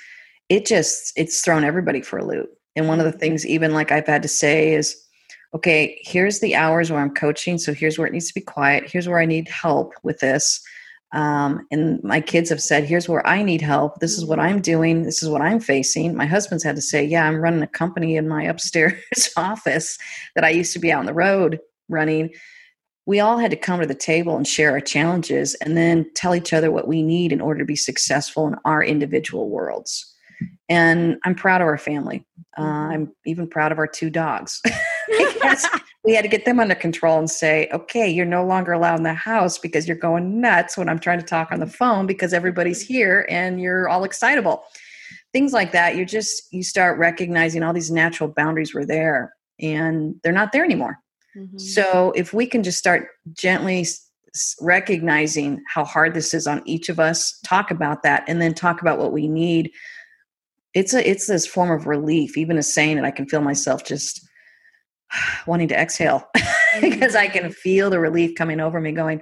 It 0.50 0.66
just 0.66 1.12
it's 1.16 1.42
thrown 1.42 1.64
everybody 1.64 2.02
for 2.02 2.18
a 2.18 2.26
loop. 2.26 2.50
And 2.76 2.88
one 2.88 3.00
of 3.00 3.06
the 3.06 3.12
mm-hmm. 3.12 3.20
things 3.20 3.46
even 3.46 3.74
like 3.74 3.92
i've 3.92 4.08
had 4.08 4.22
to 4.22 4.28
say 4.28 4.74
is 4.74 5.02
okay 5.54 5.98
here's 6.02 6.40
the 6.40 6.56
hours 6.56 6.92
where 6.92 7.00
i'm 7.00 7.14
coaching 7.14 7.58
so 7.58 7.74
here's 7.74 7.98
where 7.98 8.08
it 8.08 8.14
needs 8.14 8.28
to 8.28 8.34
be 8.34 8.42
quiet. 8.42 8.90
Here's 8.90 9.08
where 9.08 9.20
i 9.20 9.26
need 9.26 9.48
help 9.48 9.94
with 10.04 10.20
this 10.20 10.62
um, 11.16 11.66
and 11.72 12.04
my 12.04 12.20
kids 12.20 12.50
have 12.50 12.62
said, 12.62 12.84
here's 12.84 13.08
where 13.08 13.26
I 13.26 13.42
need 13.42 13.62
help. 13.62 14.02
This 14.02 14.18
is 14.18 14.26
what 14.26 14.38
I'm 14.38 14.62
doing. 14.62 15.04
This 15.04 15.24
is 15.24 15.30
what 15.30 15.42
I'm 15.42 15.62
facing. 15.62 16.14
My 16.14 16.26
husband's 16.26 16.64
had 16.64 16.76
to 16.76 16.82
say, 16.82 17.06
yeah, 17.06 17.26
I'm 17.26 17.38
running 17.38 17.64
a 17.64 17.68
company 17.68 18.18
in 18.18 18.28
my 18.28 18.44
upstairs 18.50 19.00
office 19.38 19.98
that 20.36 20.44
I 20.44 20.50
used 20.50 20.74
to 20.74 20.80
be 20.80 20.92
out 20.92 21.00
on 21.00 21.06
the 21.06 21.14
road 21.14 21.60
running. 21.88 22.32
We 23.06 23.22
all 23.22 23.38
had 23.38 23.52
to 23.52 23.58
come 23.58 23.80
to 23.80 23.86
the 23.88 23.96
table 23.96 24.36
and 24.36 24.46
share 24.46 24.72
our 24.72 24.82
challenges 24.82 25.56
and 25.56 25.78
then 25.78 26.12
tell 26.16 26.36
each 26.36 26.52
other 26.52 26.70
what 26.70 26.88
we 26.88 27.02
need 27.02 27.32
in 27.32 27.40
order 27.40 27.60
to 27.60 27.66
be 27.66 27.78
successful 27.78 28.48
in 28.48 28.56
our 28.66 28.84
individual 28.84 29.50
worlds. 29.50 30.14
And 30.68 31.18
I'm 31.24 31.36
proud 31.36 31.62
of 31.62 31.68
our 31.68 31.78
family. 31.78 32.26
Uh, 32.58 32.64
I'm 32.64 33.16
even 33.26 33.48
proud 33.48 33.72
of 33.72 33.78
our 33.78 33.88
two 33.88 34.10
dogs 34.10 34.62
we 36.06 36.14
had 36.14 36.22
to 36.22 36.28
get 36.28 36.46
them 36.46 36.60
under 36.60 36.76
control 36.76 37.18
and 37.18 37.30
say, 37.30 37.68
okay, 37.74 38.08
you're 38.08 38.26
no 38.26 38.46
longer 38.46 38.74
allowed 38.74 38.98
in 38.98 39.04
the 39.04 39.14
house 39.14 39.58
because 39.58 39.88
you're 39.88 39.98
going 39.98 40.40
nuts 40.40 40.78
when 40.78 40.88
I'm 40.88 41.00
trying 41.00 41.20
to 41.20 41.26
talk 41.26 41.52
on 41.52 41.60
the 41.60 41.68
phone 41.68 42.06
because 42.06 42.34
everybody's 42.34 42.82
here 42.82 43.26
and 43.30 43.60
you're 43.60 43.90
all 43.90 44.04
excitable. 44.04 44.64
Things 45.34 45.52
like 45.52 45.72
that. 45.72 45.96
You 45.96 46.06
just 46.06 46.44
you 46.54 46.64
start 46.64 47.00
recognizing 47.00 47.64
all 47.64 47.74
these 47.74 47.92
natural 47.92 48.30
boundaries 48.30 48.74
were 48.74 48.86
there 48.86 49.34
and 49.60 50.16
they're 50.24 50.32
not 50.32 50.52
there 50.52 50.64
anymore. 50.64 51.00
Mm-hmm. 51.36 51.58
So 51.58 52.14
if 52.16 52.34
we 52.34 52.46
can 52.46 52.62
just 52.62 52.78
start 52.78 53.08
gently 53.34 53.86
recognizing 54.62 55.64
how 55.68 55.84
hard 55.86 56.14
this 56.14 56.34
is 56.34 56.46
on 56.46 56.62
each 56.66 56.90
of 56.90 57.00
us, 57.00 57.40
talk 57.44 57.72
about 57.72 58.04
that, 58.04 58.24
and 58.28 58.42
then 58.42 58.54
talk 58.54 58.82
about 58.82 59.00
what 59.00 59.12
we 59.12 59.28
need. 59.28 59.72
It's 60.74 60.94
a 60.94 61.10
it's 61.10 61.28
this 61.28 61.48
form 61.48 61.72
of 61.72 61.88
relief. 61.88 62.38
Even 62.38 62.58
as 62.58 62.72
saying 62.72 62.98
it, 62.98 63.06
I 63.06 63.12
can 63.12 63.28
feel 63.28 63.42
myself 63.42 63.86
just 63.86 64.25
wanting 65.48 65.68
to 65.70 65.80
exhale 65.80 66.28
because 66.82 67.16
I 67.16 67.28
can 67.28 67.44
mm-hmm. 67.44 67.52
feel 67.52 67.90
the 67.90 68.00
relief 68.00 68.36
coming 68.36 68.60
over 68.60 68.80
me. 68.80 68.92
Going, 68.92 69.22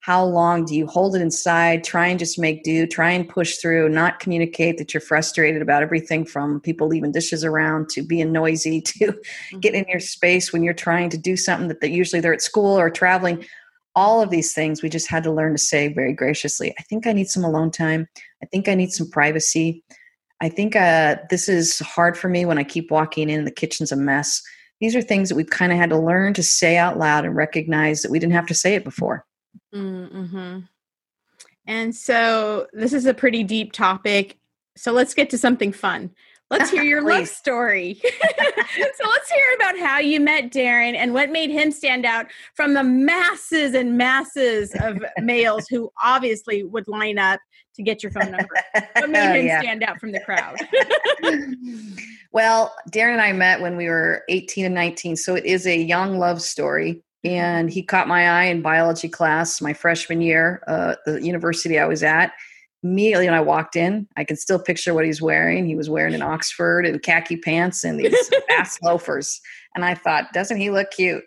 how 0.00 0.24
long 0.24 0.64
do 0.64 0.76
you 0.76 0.86
hold 0.86 1.16
it 1.16 1.20
inside? 1.20 1.82
Try 1.82 2.06
and 2.06 2.18
just 2.18 2.38
make 2.38 2.62
do. 2.62 2.86
Try 2.86 3.10
and 3.10 3.28
push 3.28 3.56
through. 3.56 3.88
Not 3.88 4.20
communicate 4.20 4.78
that 4.78 4.94
you're 4.94 5.00
frustrated 5.00 5.62
about 5.62 5.82
everything 5.82 6.24
from 6.24 6.60
people 6.60 6.86
leaving 6.86 7.10
dishes 7.10 7.44
around 7.44 7.88
to 7.88 8.02
being 8.02 8.30
noisy 8.30 8.80
to 8.82 9.06
mm-hmm. 9.06 9.58
get 9.58 9.74
in 9.74 9.84
your 9.88 10.00
space 10.00 10.52
when 10.52 10.62
you're 10.62 10.74
trying 10.74 11.10
to 11.10 11.18
do 11.18 11.36
something 11.36 11.68
that 11.68 11.80
they, 11.80 11.90
usually 11.90 12.20
they're 12.20 12.32
at 12.32 12.42
school 12.42 12.78
or 12.78 12.88
traveling 12.88 13.44
all 13.96 14.20
of 14.20 14.28
these 14.28 14.52
things 14.52 14.82
we 14.82 14.90
just 14.90 15.08
had 15.08 15.24
to 15.24 15.32
learn 15.32 15.52
to 15.52 15.58
say 15.58 15.88
very 15.88 16.12
graciously 16.12 16.72
i 16.78 16.82
think 16.82 17.06
i 17.06 17.12
need 17.12 17.28
some 17.28 17.42
alone 17.42 17.70
time 17.70 18.06
i 18.42 18.46
think 18.46 18.68
i 18.68 18.74
need 18.74 18.92
some 18.92 19.10
privacy 19.10 19.82
i 20.42 20.48
think 20.48 20.76
uh, 20.76 21.16
this 21.30 21.48
is 21.48 21.78
hard 21.78 22.16
for 22.16 22.28
me 22.28 22.44
when 22.44 22.58
i 22.58 22.62
keep 22.62 22.90
walking 22.90 23.30
in 23.30 23.46
the 23.46 23.50
kitchen's 23.50 23.90
a 23.90 23.96
mess 23.96 24.42
these 24.80 24.94
are 24.94 25.02
things 25.02 25.28
that 25.28 25.36
we've 25.36 25.50
kind 25.50 25.72
of 25.72 25.78
had 25.78 25.90
to 25.90 25.98
learn 25.98 26.34
to 26.34 26.42
say 26.42 26.76
out 26.76 26.98
loud 26.98 27.24
and 27.24 27.34
recognize 27.36 28.02
that 28.02 28.10
we 28.10 28.18
didn't 28.18 28.34
have 28.34 28.46
to 28.46 28.54
say 28.54 28.74
it 28.74 28.84
before 28.84 29.24
mm-hmm. 29.74 30.60
and 31.66 31.94
so 31.94 32.66
this 32.72 32.92
is 32.92 33.06
a 33.06 33.14
pretty 33.14 33.42
deep 33.42 33.72
topic 33.72 34.38
so 34.76 34.92
let's 34.92 35.14
get 35.14 35.30
to 35.30 35.38
something 35.38 35.72
fun 35.72 36.10
Let's 36.48 36.70
hear 36.70 36.84
your 36.84 37.02
love 37.02 37.26
story. 37.26 38.00
so 38.02 39.08
let's 39.08 39.30
hear 39.30 39.44
about 39.56 39.78
how 39.78 39.98
you 39.98 40.20
met 40.20 40.52
Darren 40.52 40.94
and 40.94 41.12
what 41.12 41.30
made 41.30 41.50
him 41.50 41.72
stand 41.72 42.06
out 42.06 42.26
from 42.54 42.74
the 42.74 42.84
masses 42.84 43.74
and 43.74 43.98
masses 43.98 44.72
of 44.80 45.04
males 45.18 45.66
who 45.68 45.90
obviously 46.02 46.62
would 46.62 46.86
line 46.86 47.18
up 47.18 47.40
to 47.74 47.82
get 47.82 48.02
your 48.02 48.12
phone 48.12 48.30
number. 48.30 48.54
What 48.94 49.10
made 49.10 49.28
oh, 49.28 49.32
him 49.40 49.46
yeah. 49.46 49.60
stand 49.60 49.82
out 49.82 49.98
from 50.00 50.12
the 50.12 50.20
crowd? 50.20 50.56
well, 52.32 52.74
Darren 52.90 53.14
and 53.14 53.20
I 53.20 53.32
met 53.32 53.60
when 53.60 53.76
we 53.76 53.88
were 53.88 54.22
18 54.28 54.66
and 54.66 54.74
19, 54.74 55.16
so 55.16 55.34
it 55.34 55.44
is 55.44 55.66
a 55.66 55.76
young 55.76 56.18
love 56.18 56.40
story. 56.40 57.02
And 57.24 57.68
he 57.68 57.82
caught 57.82 58.06
my 58.06 58.28
eye 58.28 58.44
in 58.44 58.62
biology 58.62 59.08
class 59.08 59.60
my 59.60 59.72
freshman 59.72 60.20
year, 60.20 60.62
uh, 60.68 60.94
the 61.06 61.20
university 61.20 61.76
I 61.76 61.86
was 61.86 62.04
at 62.04 62.32
immediately 62.86 63.26
when 63.26 63.34
I 63.34 63.40
walked 63.40 63.76
in, 63.76 64.06
I 64.16 64.24
can 64.24 64.36
still 64.36 64.58
picture 64.58 64.94
what 64.94 65.04
he's 65.04 65.20
wearing. 65.20 65.66
He 65.66 65.74
was 65.74 65.90
wearing 65.90 66.14
an 66.14 66.22
Oxford 66.22 66.86
and 66.86 67.02
khaki 67.02 67.36
pants 67.36 67.84
and 67.84 67.98
these 67.98 68.30
fast 68.48 68.82
loafers. 68.82 69.40
And 69.74 69.84
I 69.84 69.94
thought, 69.94 70.32
doesn't 70.32 70.58
he 70.58 70.70
look 70.70 70.90
cute? 70.90 71.24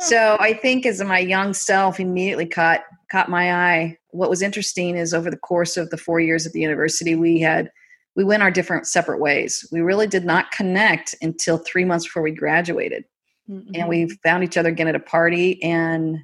So 0.00 0.36
I 0.40 0.54
think 0.54 0.86
as 0.86 1.00
my 1.02 1.20
young 1.20 1.54
self 1.54 2.00
immediately 2.00 2.46
caught 2.46 2.80
caught 3.12 3.28
my 3.28 3.54
eye. 3.54 3.96
What 4.10 4.30
was 4.30 4.42
interesting 4.42 4.96
is 4.96 5.14
over 5.14 5.30
the 5.30 5.36
course 5.36 5.76
of 5.76 5.90
the 5.90 5.96
four 5.96 6.18
years 6.18 6.46
at 6.46 6.52
the 6.52 6.60
university, 6.60 7.14
we 7.14 7.40
had 7.40 7.70
we 8.16 8.24
went 8.24 8.42
our 8.42 8.50
different 8.50 8.86
separate 8.86 9.20
ways. 9.20 9.66
We 9.70 9.80
really 9.80 10.06
did 10.06 10.24
not 10.24 10.50
connect 10.50 11.14
until 11.22 11.58
three 11.58 11.84
months 11.84 12.06
before 12.06 12.22
we 12.22 12.32
graduated. 12.32 13.04
Mm-hmm. 13.48 13.72
And 13.74 13.88
we 13.88 14.08
found 14.24 14.42
each 14.42 14.56
other 14.56 14.70
again 14.70 14.88
at 14.88 14.94
a 14.94 15.00
party 15.00 15.62
and 15.62 16.18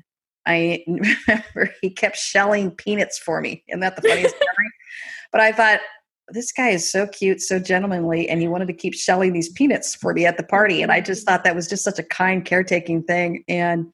I 0.46 0.84
remember 0.88 1.74
he 1.80 1.90
kept 1.90 2.16
shelling 2.16 2.70
peanuts 2.70 3.18
for 3.18 3.40
me. 3.40 3.62
Isn't 3.68 3.80
that 3.80 3.96
the 3.96 4.02
funniest 4.02 4.34
memory? 4.40 4.69
But 5.32 5.40
I 5.40 5.52
thought, 5.52 5.80
this 6.32 6.52
guy 6.52 6.70
is 6.70 6.90
so 6.90 7.06
cute, 7.06 7.40
so 7.40 7.58
gentlemanly, 7.58 8.28
and 8.28 8.40
he 8.40 8.48
wanted 8.48 8.68
to 8.68 8.72
keep 8.72 8.94
shelling 8.94 9.32
these 9.32 9.50
peanuts 9.50 9.94
for 9.94 10.12
me 10.12 10.26
at 10.26 10.36
the 10.36 10.42
party. 10.42 10.82
And 10.82 10.92
I 10.92 11.00
just 11.00 11.26
thought 11.26 11.44
that 11.44 11.56
was 11.56 11.68
just 11.68 11.84
such 11.84 11.98
a 11.98 12.04
kind, 12.04 12.44
caretaking 12.44 13.02
thing 13.02 13.44
and 13.48 13.92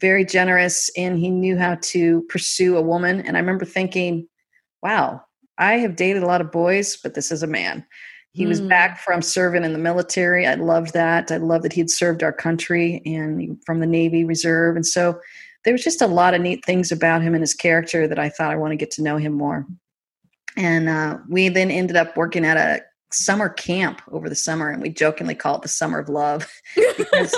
very 0.00 0.24
generous. 0.24 0.90
And 0.96 1.18
he 1.18 1.30
knew 1.30 1.56
how 1.56 1.78
to 1.80 2.22
pursue 2.28 2.76
a 2.76 2.82
woman. 2.82 3.22
And 3.22 3.36
I 3.36 3.40
remember 3.40 3.64
thinking, 3.64 4.28
wow, 4.82 5.22
I 5.58 5.74
have 5.74 5.96
dated 5.96 6.22
a 6.22 6.26
lot 6.26 6.40
of 6.40 6.52
boys, 6.52 6.96
but 6.96 7.14
this 7.14 7.32
is 7.32 7.42
a 7.42 7.46
man. 7.46 7.86
He 8.32 8.44
mm. 8.44 8.48
was 8.48 8.60
hmm. 8.60 8.68
back 8.68 9.00
from 9.00 9.22
serving 9.22 9.64
in 9.64 9.72
the 9.72 9.78
military. 9.78 10.46
I 10.46 10.54
loved 10.54 10.92
that. 10.92 11.32
I 11.32 11.38
loved 11.38 11.64
that 11.64 11.72
he'd 11.72 11.90
served 11.90 12.22
our 12.22 12.32
country 12.32 13.00
and 13.06 13.58
from 13.64 13.80
the 13.80 13.86
Navy 13.86 14.24
Reserve. 14.24 14.76
And 14.76 14.86
so 14.86 15.18
there 15.64 15.72
was 15.72 15.82
just 15.82 16.02
a 16.02 16.06
lot 16.06 16.34
of 16.34 16.42
neat 16.42 16.62
things 16.64 16.92
about 16.92 17.22
him 17.22 17.32
and 17.32 17.42
his 17.42 17.54
character 17.54 18.06
that 18.06 18.18
I 18.18 18.28
thought 18.28 18.52
I 18.52 18.56
want 18.56 18.72
to 18.72 18.76
get 18.76 18.90
to 18.92 19.02
know 19.02 19.16
him 19.16 19.32
more. 19.32 19.66
And 20.56 20.88
uh, 20.88 21.18
we 21.28 21.48
then 21.48 21.70
ended 21.70 21.96
up 21.96 22.16
working 22.16 22.44
at 22.44 22.56
a 22.56 22.82
summer 23.12 23.48
camp 23.48 24.02
over 24.10 24.28
the 24.28 24.34
summer, 24.34 24.70
and 24.70 24.82
we 24.82 24.90
jokingly 24.90 25.34
call 25.34 25.56
it 25.56 25.62
the 25.62 25.68
summer 25.68 25.98
of 25.98 26.08
love 26.08 26.48
because 26.96 27.34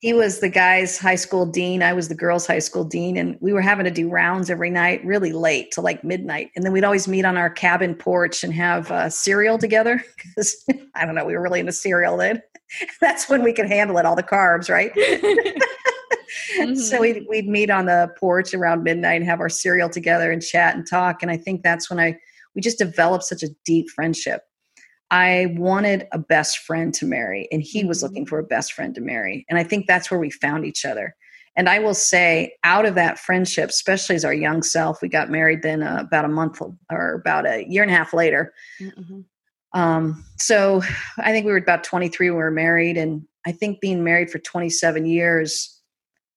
he 0.00 0.14
was 0.14 0.40
the 0.40 0.48
guy's 0.48 0.98
high 0.98 1.14
school 1.14 1.44
dean. 1.44 1.82
I 1.82 1.92
was 1.92 2.08
the 2.08 2.14
girls' 2.14 2.46
high 2.46 2.58
school 2.58 2.84
dean, 2.84 3.16
and 3.18 3.36
we 3.40 3.52
were 3.52 3.60
having 3.60 3.84
to 3.84 3.90
do 3.90 4.08
rounds 4.08 4.48
every 4.48 4.70
night, 4.70 5.04
really 5.04 5.32
late 5.32 5.70
to 5.72 5.82
like 5.82 6.02
midnight. 6.02 6.50
And 6.56 6.64
then 6.64 6.72
we'd 6.72 6.84
always 6.84 7.06
meet 7.06 7.26
on 7.26 7.36
our 7.36 7.50
cabin 7.50 7.94
porch 7.94 8.42
and 8.42 8.54
have 8.54 8.90
uh, 8.90 9.10
cereal 9.10 9.58
together 9.58 10.02
because 10.16 10.64
I 10.94 11.04
don't 11.04 11.14
know, 11.14 11.26
we 11.26 11.34
were 11.34 11.42
really 11.42 11.60
into 11.60 11.72
cereal 11.72 12.16
then. 12.16 12.42
That's 13.00 13.28
when 13.28 13.42
we 13.42 13.52
could 13.52 13.68
handle 13.68 13.98
it, 13.98 14.06
all 14.06 14.16
the 14.16 14.22
carbs, 14.22 14.70
right? 14.70 14.94
mm-hmm. 14.94 16.74
so 16.76 17.00
we'd, 17.00 17.26
we'd 17.28 17.48
meet 17.48 17.68
on 17.68 17.84
the 17.84 18.08
porch 18.18 18.54
around 18.54 18.84
midnight 18.84 19.20
and 19.20 19.28
have 19.28 19.40
our 19.40 19.48
cereal 19.48 19.90
together 19.90 20.32
and 20.32 20.40
chat 20.40 20.76
and 20.76 20.86
talk. 20.86 21.20
And 21.20 21.30
I 21.30 21.36
think 21.36 21.62
that's 21.62 21.90
when 21.90 22.00
I, 22.00 22.16
we 22.54 22.62
just 22.62 22.78
developed 22.78 23.24
such 23.24 23.42
a 23.42 23.50
deep 23.64 23.88
friendship. 23.90 24.42
I 25.10 25.54
wanted 25.56 26.06
a 26.12 26.18
best 26.18 26.58
friend 26.58 26.94
to 26.94 27.06
marry, 27.06 27.48
and 27.50 27.62
he 27.62 27.84
was 27.84 28.02
looking 28.02 28.24
mm-hmm. 28.24 28.28
for 28.28 28.38
a 28.38 28.44
best 28.44 28.72
friend 28.72 28.94
to 28.94 29.00
marry. 29.00 29.44
And 29.48 29.58
I 29.58 29.64
think 29.64 29.86
that's 29.86 30.10
where 30.10 30.20
we 30.20 30.30
found 30.30 30.64
each 30.64 30.84
other. 30.84 31.16
And 31.56 31.68
I 31.68 31.80
will 31.80 31.94
say, 31.94 32.54
out 32.62 32.86
of 32.86 32.94
that 32.94 33.18
friendship, 33.18 33.70
especially 33.70 34.14
as 34.14 34.24
our 34.24 34.32
young 34.32 34.62
self, 34.62 35.02
we 35.02 35.08
got 35.08 35.30
married 35.30 35.62
then 35.62 35.82
uh, 35.82 35.98
about 36.00 36.24
a 36.24 36.28
month 36.28 36.60
or 36.90 37.14
about 37.14 37.44
a 37.44 37.66
year 37.68 37.82
and 37.82 37.90
a 37.90 37.94
half 37.94 38.14
later. 38.14 38.52
Mm-hmm. 38.80 39.20
Um, 39.78 40.24
so 40.38 40.82
I 41.18 41.32
think 41.32 41.46
we 41.46 41.52
were 41.52 41.58
about 41.58 41.84
23 41.84 42.30
when 42.30 42.36
we 42.36 42.42
were 42.42 42.50
married. 42.50 42.96
And 42.96 43.22
I 43.46 43.52
think 43.52 43.80
being 43.80 44.04
married 44.04 44.30
for 44.30 44.38
27 44.38 45.06
years, 45.06 45.80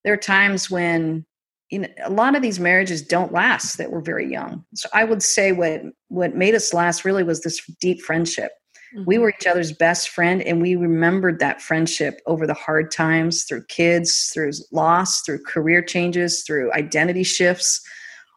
there 0.03 0.13
are 0.13 0.17
times 0.17 0.69
when 0.69 1.25
you 1.73 1.79
know 1.79 1.87
a 2.03 2.11
lot 2.11 2.35
of 2.35 2.41
these 2.43 2.59
marriages 2.59 3.01
don't 3.01 3.33
last 3.33 3.77
that 3.77 3.91
were 3.91 4.01
very 4.01 4.29
young 4.29 4.63
so 4.75 4.87
i 4.93 5.03
would 5.03 5.23
say 5.23 5.51
what 5.51 5.81
what 6.09 6.35
made 6.35 6.53
us 6.53 6.73
last 6.73 7.03
really 7.03 7.23
was 7.23 7.41
this 7.41 7.65
deep 7.81 8.01
friendship 8.01 8.51
mm-hmm. 8.95 9.03
we 9.05 9.17
were 9.17 9.29
each 9.29 9.47
other's 9.47 9.73
best 9.73 10.09
friend 10.09 10.41
and 10.43 10.61
we 10.61 10.75
remembered 10.75 11.39
that 11.39 11.61
friendship 11.61 12.21
over 12.27 12.45
the 12.45 12.53
hard 12.53 12.91
times 12.91 13.43
through 13.43 13.63
kids 13.65 14.29
through 14.33 14.51
loss 14.71 15.21
through 15.21 15.43
career 15.43 15.81
changes 15.81 16.43
through 16.43 16.71
identity 16.73 17.23
shifts 17.23 17.81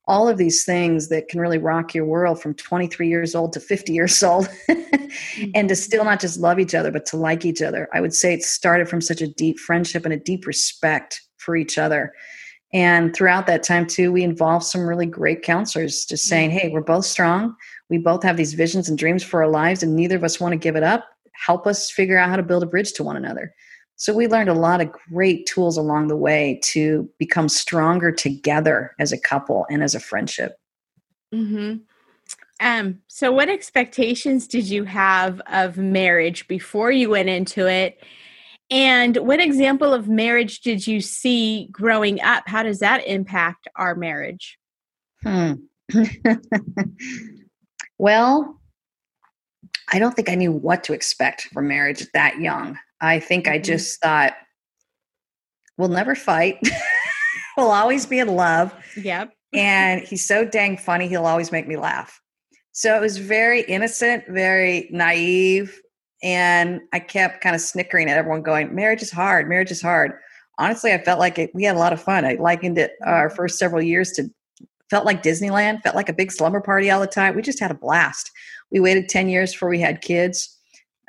all 0.08 0.28
of 0.28 0.38
these 0.38 0.64
things 0.64 1.08
that 1.08 1.26
can 1.26 1.40
really 1.40 1.58
rock 1.58 1.92
your 1.92 2.04
world 2.04 2.40
from 2.40 2.54
23 2.54 3.08
years 3.08 3.34
old 3.34 3.52
to 3.52 3.60
50 3.60 3.92
years 3.92 4.22
old 4.22 4.48
mm-hmm. 4.70 5.50
and 5.54 5.68
to 5.68 5.76
still 5.76 6.04
not 6.04 6.20
just 6.20 6.40
love 6.40 6.58
each 6.58 6.74
other 6.74 6.90
but 6.90 7.04
to 7.04 7.18
like 7.18 7.44
each 7.44 7.60
other 7.60 7.88
i 7.92 8.00
would 8.00 8.14
say 8.14 8.32
it 8.32 8.42
started 8.42 8.88
from 8.88 9.02
such 9.02 9.20
a 9.20 9.28
deep 9.28 9.58
friendship 9.58 10.04
and 10.04 10.14
a 10.14 10.18
deep 10.18 10.46
respect 10.46 11.20
for 11.46 11.56
each 11.56 11.78
other. 11.78 12.12
And 12.72 13.14
throughout 13.14 13.46
that 13.46 13.62
time, 13.62 13.86
too, 13.86 14.12
we 14.12 14.22
involved 14.22 14.64
some 14.64 14.86
really 14.86 15.06
great 15.06 15.42
counselors 15.42 16.04
just 16.04 16.26
mm. 16.26 16.28
saying, 16.28 16.50
hey, 16.50 16.68
we're 16.68 16.80
both 16.80 17.04
strong. 17.04 17.54
We 17.88 17.98
both 17.98 18.22
have 18.22 18.36
these 18.36 18.54
visions 18.54 18.88
and 18.88 18.98
dreams 18.98 19.22
for 19.22 19.42
our 19.42 19.48
lives, 19.48 19.82
and 19.82 19.94
neither 19.94 20.16
of 20.16 20.24
us 20.24 20.40
want 20.40 20.52
to 20.52 20.58
give 20.58 20.76
it 20.76 20.82
up. 20.82 21.08
Help 21.32 21.66
us 21.66 21.90
figure 21.90 22.18
out 22.18 22.28
how 22.28 22.36
to 22.36 22.42
build 22.42 22.62
a 22.62 22.66
bridge 22.66 22.92
to 22.94 23.04
one 23.04 23.16
another. 23.16 23.54
So 23.96 24.12
we 24.12 24.26
learned 24.26 24.50
a 24.50 24.54
lot 24.54 24.80
of 24.80 24.92
great 25.10 25.46
tools 25.46 25.78
along 25.78 26.08
the 26.08 26.16
way 26.16 26.60
to 26.64 27.08
become 27.18 27.48
stronger 27.48 28.12
together 28.12 28.94
as 28.98 29.10
a 29.10 29.18
couple 29.18 29.64
and 29.70 29.82
as 29.82 29.94
a 29.94 30.00
friendship. 30.00 30.58
Mm-hmm. 31.34 31.76
Um, 32.60 33.00
so 33.08 33.32
what 33.32 33.48
expectations 33.48 34.46
did 34.46 34.68
you 34.68 34.84
have 34.84 35.40
of 35.46 35.76
marriage 35.76 36.46
before 36.48 36.90
you 36.90 37.10
went 37.10 37.28
into 37.28 37.66
it? 37.66 38.02
And 38.70 39.16
what 39.18 39.40
example 39.40 39.94
of 39.94 40.08
marriage 40.08 40.60
did 40.60 40.86
you 40.86 41.00
see 41.00 41.68
growing 41.70 42.20
up? 42.20 42.44
How 42.46 42.62
does 42.62 42.80
that 42.80 43.06
impact 43.06 43.68
our 43.76 43.94
marriage? 43.94 44.58
Hmm. 45.22 45.52
well, 47.98 48.60
I 49.92 49.98
don't 49.98 50.14
think 50.14 50.28
I 50.28 50.34
knew 50.34 50.50
what 50.50 50.84
to 50.84 50.92
expect 50.92 51.42
from 51.52 51.68
marriage 51.68 52.06
that 52.12 52.40
young. 52.40 52.78
I 53.00 53.20
think 53.20 53.44
mm-hmm. 53.44 53.54
I 53.54 53.58
just 53.58 54.00
thought, 54.00 54.34
we'll 55.78 55.88
never 55.88 56.14
fight. 56.14 56.58
we'll 57.56 57.70
always 57.70 58.06
be 58.06 58.18
in 58.18 58.28
love. 58.28 58.74
Yep. 58.96 59.32
and 59.52 60.00
he's 60.02 60.26
so 60.26 60.44
dang 60.44 60.76
funny, 60.76 61.06
he'll 61.06 61.26
always 61.26 61.52
make 61.52 61.68
me 61.68 61.76
laugh. 61.76 62.20
So 62.72 62.94
it 62.96 63.00
was 63.00 63.16
very 63.16 63.62
innocent, 63.62 64.24
very 64.28 64.88
naive, 64.90 65.80
and 66.22 66.80
I 66.92 66.98
kept 66.98 67.42
kind 67.42 67.54
of 67.54 67.60
snickering 67.60 68.08
at 68.08 68.16
everyone, 68.16 68.42
going, 68.42 68.74
Marriage 68.74 69.02
is 69.02 69.10
hard, 69.10 69.48
marriage 69.48 69.70
is 69.70 69.82
hard. 69.82 70.12
honestly, 70.58 70.92
I 70.92 71.02
felt 71.02 71.18
like 71.18 71.38
it, 71.38 71.50
we 71.54 71.64
had 71.64 71.76
a 71.76 71.78
lot 71.78 71.92
of 71.92 72.02
fun. 72.02 72.24
I 72.24 72.34
likened 72.34 72.78
it 72.78 72.92
our 73.04 73.30
first 73.30 73.58
several 73.58 73.82
years 73.82 74.12
to 74.12 74.30
felt 74.90 75.04
like 75.04 75.22
Disneyland, 75.22 75.82
felt 75.82 75.96
like 75.96 76.08
a 76.08 76.14
big 76.14 76.30
slumber 76.30 76.60
party 76.60 76.90
all 76.90 77.00
the 77.00 77.06
time. 77.06 77.34
We 77.34 77.42
just 77.42 77.60
had 77.60 77.70
a 77.70 77.74
blast. 77.74 78.30
We 78.70 78.80
waited 78.80 79.08
10 79.08 79.28
years 79.28 79.52
before 79.52 79.68
we 79.68 79.80
had 79.80 80.00
kids. 80.00 80.56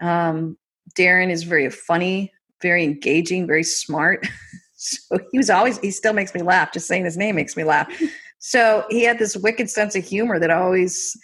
Um, 0.02 0.58
Darren 0.98 1.30
is 1.30 1.44
very 1.44 1.70
funny, 1.70 2.34
very 2.62 2.84
engaging, 2.84 3.48
very 3.48 3.64
smart. 3.64 4.28
so 4.76 5.20
he 5.32 5.38
was 5.38 5.50
always, 5.50 5.78
he 5.80 5.92
still 5.92 6.14
makes 6.14 6.34
me 6.34 6.42
laugh. 6.42 6.74
Just 6.74 6.88
saying 6.88 7.06
his 7.06 7.18
name 7.18 7.36
makes 7.36 7.56
me 7.56 7.64
laugh. 7.64 7.88
So 8.40 8.86
he 8.92 9.04
had 9.04 9.18
this 9.18 9.36
wicked 9.36 9.68
sense 9.68 9.96
of 9.96 10.06
humor 10.06 10.38
that 10.38 10.52
always 10.52 11.18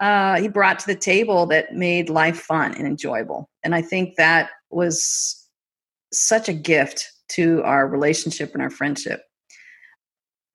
uh, 0.00 0.40
he 0.40 0.48
brought 0.48 0.78
to 0.80 0.86
the 0.86 0.94
table 0.94 1.46
that 1.46 1.74
made 1.74 2.08
life 2.08 2.40
fun 2.40 2.74
and 2.74 2.86
enjoyable. 2.86 3.48
And 3.64 3.74
I 3.74 3.82
think 3.82 4.16
that 4.16 4.50
was 4.70 5.48
such 6.12 6.48
a 6.48 6.54
gift 6.54 7.10
to 7.30 7.62
our 7.64 7.86
relationship 7.86 8.52
and 8.54 8.62
our 8.62 8.70
friendship. 8.70 9.22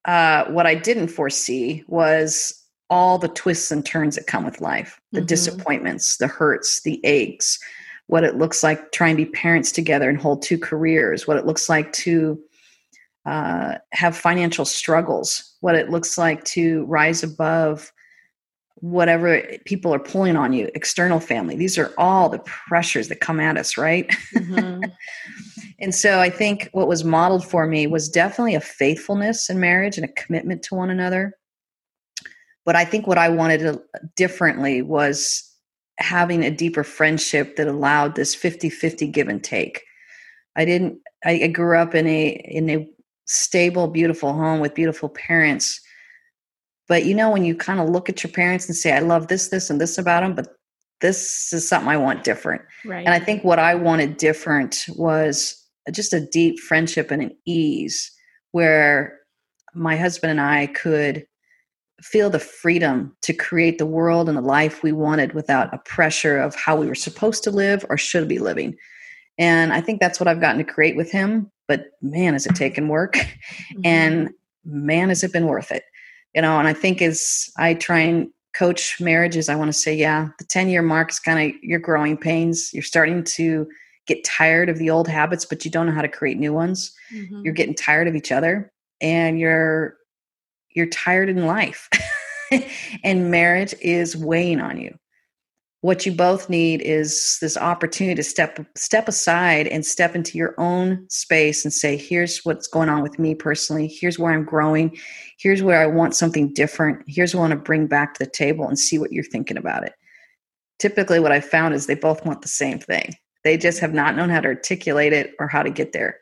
Uh, 0.05 0.45
what 0.45 0.65
I 0.65 0.75
didn't 0.75 1.09
foresee 1.09 1.83
was 1.87 2.53
all 2.89 3.17
the 3.17 3.29
twists 3.29 3.71
and 3.71 3.85
turns 3.85 4.15
that 4.15 4.27
come 4.27 4.43
with 4.43 4.61
life 4.61 4.99
the 5.11 5.19
mm-hmm. 5.19 5.27
disappointments, 5.27 6.17
the 6.17 6.27
hurts, 6.27 6.81
the 6.83 6.99
aches, 7.05 7.57
what 8.07 8.23
it 8.23 8.35
looks 8.35 8.63
like 8.63 8.91
trying 8.91 9.15
to 9.15 9.25
be 9.25 9.31
parents 9.31 9.71
together 9.71 10.09
and 10.09 10.19
hold 10.19 10.41
two 10.41 10.57
careers, 10.57 11.27
what 11.27 11.37
it 11.37 11.45
looks 11.45 11.69
like 11.69 11.93
to 11.93 12.39
uh, 13.25 13.75
have 13.93 14.17
financial 14.17 14.65
struggles, 14.65 15.55
what 15.61 15.75
it 15.75 15.89
looks 15.89 16.17
like 16.17 16.43
to 16.43 16.83
rise 16.85 17.23
above 17.23 17.92
whatever 18.83 19.41
people 19.63 19.93
are 19.93 19.99
pulling 19.99 20.35
on 20.35 20.51
you, 20.51 20.69
external 20.75 21.21
family. 21.21 21.55
These 21.55 21.77
are 21.77 21.93
all 21.97 22.27
the 22.27 22.39
pressures 22.39 23.07
that 23.07 23.21
come 23.21 23.39
at 23.39 23.55
us, 23.55 23.77
right? 23.77 24.09
Mm-hmm. 24.35 24.83
and 25.79 25.95
so 25.95 26.19
I 26.19 26.29
think 26.29 26.67
what 26.73 26.89
was 26.89 27.05
modeled 27.05 27.45
for 27.45 27.65
me 27.65 27.87
was 27.87 28.09
definitely 28.09 28.55
a 28.55 28.59
faithfulness 28.59 29.49
in 29.49 29.61
marriage 29.61 29.97
and 29.97 30.03
a 30.03 30.11
commitment 30.11 30.63
to 30.63 30.75
one 30.75 30.89
another. 30.89 31.37
But 32.65 32.75
I 32.75 32.83
think 32.83 33.07
what 33.07 33.17
I 33.17 33.29
wanted 33.29 33.59
to, 33.59 33.81
differently 34.17 34.81
was 34.81 35.49
having 35.97 36.43
a 36.43 36.51
deeper 36.51 36.83
friendship 36.83 37.55
that 37.55 37.69
allowed 37.69 38.15
this 38.15 38.35
50-50 38.35 39.09
give 39.09 39.29
and 39.29 39.41
take. 39.41 39.81
I 40.57 40.65
didn't 40.65 40.99
I, 41.23 41.43
I 41.43 41.47
grew 41.47 41.77
up 41.77 41.95
in 41.95 42.05
a 42.05 42.27
in 42.27 42.69
a 42.69 42.89
stable, 43.27 43.87
beautiful 43.87 44.33
home 44.33 44.59
with 44.59 44.75
beautiful 44.75 45.07
parents 45.07 45.79
but 46.87 47.05
you 47.05 47.15
know, 47.15 47.29
when 47.29 47.45
you 47.45 47.55
kind 47.55 47.79
of 47.79 47.89
look 47.89 48.09
at 48.09 48.23
your 48.23 48.31
parents 48.31 48.67
and 48.67 48.75
say, 48.75 48.91
I 48.91 48.99
love 48.99 49.27
this, 49.27 49.49
this, 49.49 49.69
and 49.69 49.79
this 49.79 49.97
about 49.97 50.21
them, 50.21 50.35
but 50.35 50.47
this 51.01 51.51
is 51.51 51.67
something 51.67 51.89
I 51.89 51.97
want 51.97 52.23
different. 52.23 52.61
Right. 52.85 53.05
And 53.05 53.13
I 53.13 53.19
think 53.19 53.43
what 53.43 53.59
I 53.59 53.75
wanted 53.75 54.17
different 54.17 54.85
was 54.95 55.61
just 55.91 56.13
a 56.13 56.25
deep 56.25 56.59
friendship 56.59 57.11
and 57.11 57.21
an 57.21 57.31
ease 57.45 58.11
where 58.51 59.19
my 59.73 59.97
husband 59.97 60.31
and 60.31 60.41
I 60.41 60.67
could 60.67 61.25
feel 62.01 62.29
the 62.29 62.39
freedom 62.39 63.15
to 63.21 63.33
create 63.33 63.77
the 63.77 63.85
world 63.85 64.27
and 64.27 64.37
the 64.37 64.41
life 64.41 64.83
we 64.83 64.91
wanted 64.91 65.33
without 65.33 65.73
a 65.73 65.77
pressure 65.79 66.37
of 66.37 66.55
how 66.55 66.75
we 66.75 66.87
were 66.87 66.95
supposed 66.95 67.43
to 67.43 67.51
live 67.51 67.85
or 67.89 67.97
should 67.97 68.27
be 68.27 68.39
living. 68.39 68.75
And 69.37 69.73
I 69.73 69.81
think 69.81 69.99
that's 69.99 70.19
what 70.19 70.27
I've 70.27 70.41
gotten 70.41 70.63
to 70.63 70.71
create 70.71 70.95
with 70.95 71.11
him. 71.11 71.49
But 71.67 71.85
man, 72.01 72.33
has 72.33 72.45
it 72.45 72.55
taken 72.55 72.87
work. 72.87 73.17
Mm-hmm. 73.73 73.81
And 73.85 74.29
man, 74.65 75.09
has 75.09 75.23
it 75.23 75.33
been 75.33 75.47
worth 75.47 75.71
it 75.71 75.83
you 76.35 76.41
know 76.41 76.59
and 76.59 76.67
i 76.67 76.73
think 76.73 77.01
as 77.01 77.49
i 77.57 77.73
try 77.73 77.99
and 77.99 78.27
coach 78.55 78.99
marriages 78.99 79.49
i 79.49 79.55
want 79.55 79.69
to 79.69 79.77
say 79.77 79.93
yeah 79.95 80.29
the 80.39 80.45
10 80.45 80.69
year 80.69 80.81
mark 80.81 81.09
is 81.09 81.19
kind 81.19 81.49
of 81.49 81.63
your 81.63 81.79
growing 81.79 82.17
pains 82.17 82.71
you're 82.73 82.83
starting 82.83 83.23
to 83.23 83.67
get 84.05 84.23
tired 84.23 84.69
of 84.69 84.77
the 84.77 84.89
old 84.89 85.07
habits 85.07 85.45
but 85.45 85.63
you 85.63 85.71
don't 85.71 85.85
know 85.85 85.93
how 85.93 86.01
to 86.01 86.07
create 86.07 86.37
new 86.37 86.53
ones. 86.53 86.93
Mm-hmm. 87.13 87.41
you're 87.43 87.53
getting 87.53 87.75
tired 87.75 88.07
of 88.07 88.15
each 88.15 88.31
other 88.31 88.71
and 89.01 89.39
you're 89.39 89.97
you're 90.75 90.87
tired 90.87 91.29
in 91.29 91.45
life. 91.45 91.89
And 93.03 93.31
marriage 93.31 93.73
is 93.81 94.15
weighing 94.15 94.61
on 94.61 94.79
you 94.79 94.95
what 95.83 96.05
you 96.05 96.13
both 96.13 96.49
need 96.49 96.81
is 96.81 97.37
this 97.41 97.57
opportunity 97.57 98.15
to 98.15 98.23
step 98.23 98.57
step 98.73 99.09
aside 99.09 99.67
and 99.67 99.85
step 99.85 100.15
into 100.15 100.37
your 100.37 100.55
own 100.57 101.05
space 101.09 101.65
and 101.65 101.73
say 101.73 101.97
here's 101.97 102.39
what's 102.45 102.67
going 102.67 102.87
on 102.87 103.03
with 103.03 103.19
me 103.19 103.35
personally. 103.35 103.87
Here's 103.87 104.17
where 104.17 104.31
i'm 104.31 104.45
growing. 104.45 104.97
Here's 105.37 105.61
where 105.61 105.81
i 105.81 105.85
want 105.85 106.15
something 106.15 106.53
different. 106.53 107.03
Here's 107.05 107.35
what 107.35 107.41
i 107.41 107.49
want 107.49 107.51
to 107.51 107.65
bring 107.65 107.87
back 107.87 108.13
to 108.13 108.23
the 108.23 108.31
table 108.31 108.65
and 108.65 108.79
see 108.79 108.97
what 108.97 109.11
you're 109.11 109.25
thinking 109.25 109.57
about 109.57 109.83
it. 109.83 109.91
Typically 110.79 111.19
what 111.19 111.33
i 111.33 111.41
found 111.41 111.73
is 111.73 111.85
they 111.85 111.95
both 111.95 112.25
want 112.25 112.43
the 112.43 112.47
same 112.47 112.79
thing. 112.79 113.13
They 113.43 113.57
just 113.57 113.81
have 113.81 113.93
not 113.93 114.15
known 114.15 114.29
how 114.29 114.39
to 114.39 114.47
articulate 114.47 115.11
it 115.11 115.33
or 115.37 115.49
how 115.49 115.63
to 115.63 115.69
get 115.69 115.91
there 115.91 116.17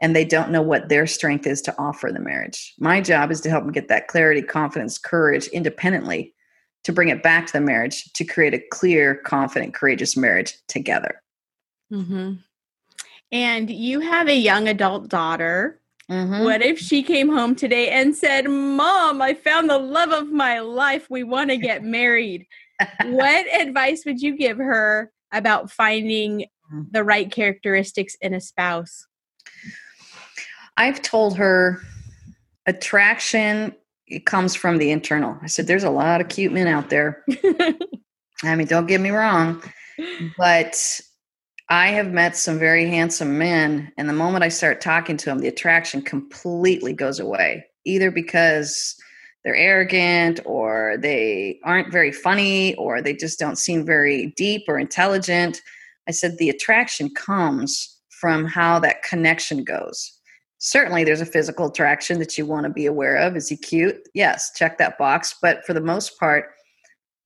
and 0.00 0.16
they 0.16 0.24
don't 0.24 0.50
know 0.50 0.60
what 0.60 0.88
their 0.88 1.06
strength 1.06 1.46
is 1.46 1.62
to 1.62 1.74
offer 1.78 2.10
the 2.10 2.18
marriage. 2.18 2.74
My 2.80 3.00
job 3.00 3.30
is 3.30 3.40
to 3.42 3.48
help 3.48 3.62
them 3.62 3.72
get 3.72 3.86
that 3.86 4.08
clarity 4.08 4.42
confidence 4.42 4.98
courage 4.98 5.46
independently 5.48 6.34
to 6.84 6.92
bring 6.92 7.08
it 7.08 7.22
back 7.22 7.46
to 7.46 7.52
the 7.54 7.60
marriage 7.60 8.12
to 8.12 8.24
create 8.24 8.54
a 8.54 8.62
clear, 8.70 9.14
confident, 9.14 9.74
courageous 9.74 10.16
marriage 10.16 10.56
together. 10.68 11.22
Mm-hmm. 11.92 12.34
And 13.32 13.70
you 13.70 14.00
have 14.00 14.28
a 14.28 14.36
young 14.36 14.68
adult 14.68 15.08
daughter. 15.08 15.80
Mm-hmm. 16.10 16.44
What 16.44 16.62
if 16.62 16.78
she 16.78 17.02
came 17.02 17.30
home 17.30 17.54
today 17.54 17.88
and 17.88 18.14
said, 18.14 18.48
Mom, 18.48 19.22
I 19.22 19.34
found 19.34 19.68
the 19.68 19.78
love 19.78 20.12
of 20.12 20.30
my 20.30 20.60
life. 20.60 21.08
We 21.10 21.24
want 21.24 21.50
to 21.50 21.56
get 21.56 21.82
married. 21.82 22.46
what 23.04 23.46
advice 23.54 24.04
would 24.04 24.20
you 24.20 24.36
give 24.36 24.58
her 24.58 25.10
about 25.32 25.70
finding 25.70 26.46
the 26.90 27.04
right 27.04 27.30
characteristics 27.30 28.16
in 28.20 28.34
a 28.34 28.40
spouse? 28.40 29.06
I've 30.76 31.02
told 31.02 31.36
her 31.36 31.80
attraction 32.66 33.74
it 34.06 34.26
comes 34.26 34.54
from 34.54 34.78
the 34.78 34.90
internal. 34.90 35.38
I 35.42 35.46
said, 35.46 35.66
there's 35.66 35.84
a 35.84 35.90
lot 35.90 36.20
of 36.20 36.28
cute 36.28 36.52
men 36.52 36.66
out 36.66 36.90
there. 36.90 37.24
I 38.42 38.56
mean, 38.56 38.66
don't 38.66 38.86
get 38.86 39.00
me 39.00 39.10
wrong, 39.10 39.62
but 40.36 41.00
I 41.70 41.88
have 41.88 42.12
met 42.12 42.36
some 42.36 42.58
very 42.58 42.88
handsome 42.88 43.38
men, 43.38 43.92
and 43.96 44.08
the 44.08 44.12
moment 44.12 44.44
I 44.44 44.48
start 44.48 44.80
talking 44.80 45.16
to 45.16 45.26
them, 45.26 45.38
the 45.38 45.48
attraction 45.48 46.02
completely 46.02 46.92
goes 46.92 47.20
away. 47.20 47.64
Either 47.86 48.10
because 48.10 48.96
they're 49.44 49.54
arrogant, 49.54 50.40
or 50.44 50.96
they 50.98 51.58
aren't 51.64 51.92
very 51.92 52.12
funny, 52.12 52.74
or 52.74 53.00
they 53.00 53.14
just 53.14 53.38
don't 53.38 53.58
seem 53.58 53.86
very 53.86 54.32
deep 54.36 54.64
or 54.68 54.78
intelligent. 54.78 55.62
I 56.06 56.10
said, 56.10 56.36
the 56.36 56.50
attraction 56.50 57.10
comes 57.14 57.98
from 58.10 58.44
how 58.44 58.78
that 58.80 59.02
connection 59.02 59.64
goes 59.64 60.18
certainly 60.58 61.04
there's 61.04 61.20
a 61.20 61.26
physical 61.26 61.66
attraction 61.66 62.18
that 62.18 62.38
you 62.38 62.46
want 62.46 62.64
to 62.64 62.70
be 62.70 62.86
aware 62.86 63.16
of. 63.16 63.36
Is 63.36 63.48
he 63.48 63.56
cute? 63.56 63.96
Yes 64.14 64.50
check 64.54 64.78
that 64.78 64.98
box. 64.98 65.34
But 65.40 65.64
for 65.64 65.74
the 65.74 65.80
most 65.80 66.18
part 66.18 66.50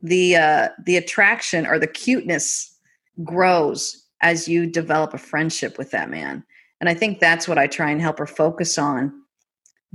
the 0.00 0.36
uh, 0.36 0.68
the 0.84 0.96
attraction 0.96 1.66
or 1.66 1.78
the 1.78 1.86
cuteness 1.86 2.76
grows 3.24 4.04
as 4.20 4.48
you 4.48 4.66
develop 4.66 5.14
a 5.14 5.18
friendship 5.18 5.78
with 5.78 5.90
that 5.90 6.10
man. 6.10 6.44
And 6.80 6.88
i 6.88 6.94
think 6.94 7.18
that's 7.18 7.48
what 7.48 7.58
i 7.58 7.66
try 7.66 7.90
and 7.90 8.00
help 8.00 8.18
her 8.18 8.26
focus 8.26 8.78
on. 8.78 9.12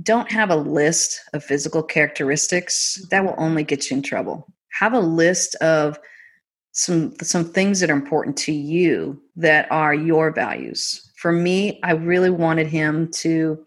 Don't 0.02 0.30
have 0.30 0.50
a 0.50 0.56
list 0.56 1.20
of 1.32 1.44
physical 1.44 1.82
characteristics. 1.82 3.00
That 3.10 3.24
will 3.24 3.36
only 3.38 3.62
get 3.62 3.90
you 3.90 3.96
in 3.96 4.02
trouble. 4.02 4.46
Have 4.72 4.92
a 4.92 5.00
list 5.00 5.54
of 5.56 5.98
some 6.72 7.14
some 7.22 7.44
things 7.44 7.80
that 7.80 7.90
are 7.90 7.94
important 7.94 8.36
to 8.36 8.52
you 8.52 9.22
that 9.36 9.70
are 9.70 9.94
your 9.94 10.32
values 10.32 11.12
for 11.24 11.32
me, 11.32 11.80
I 11.82 11.92
really 11.92 12.28
wanted 12.28 12.66
him 12.66 13.10
to 13.12 13.64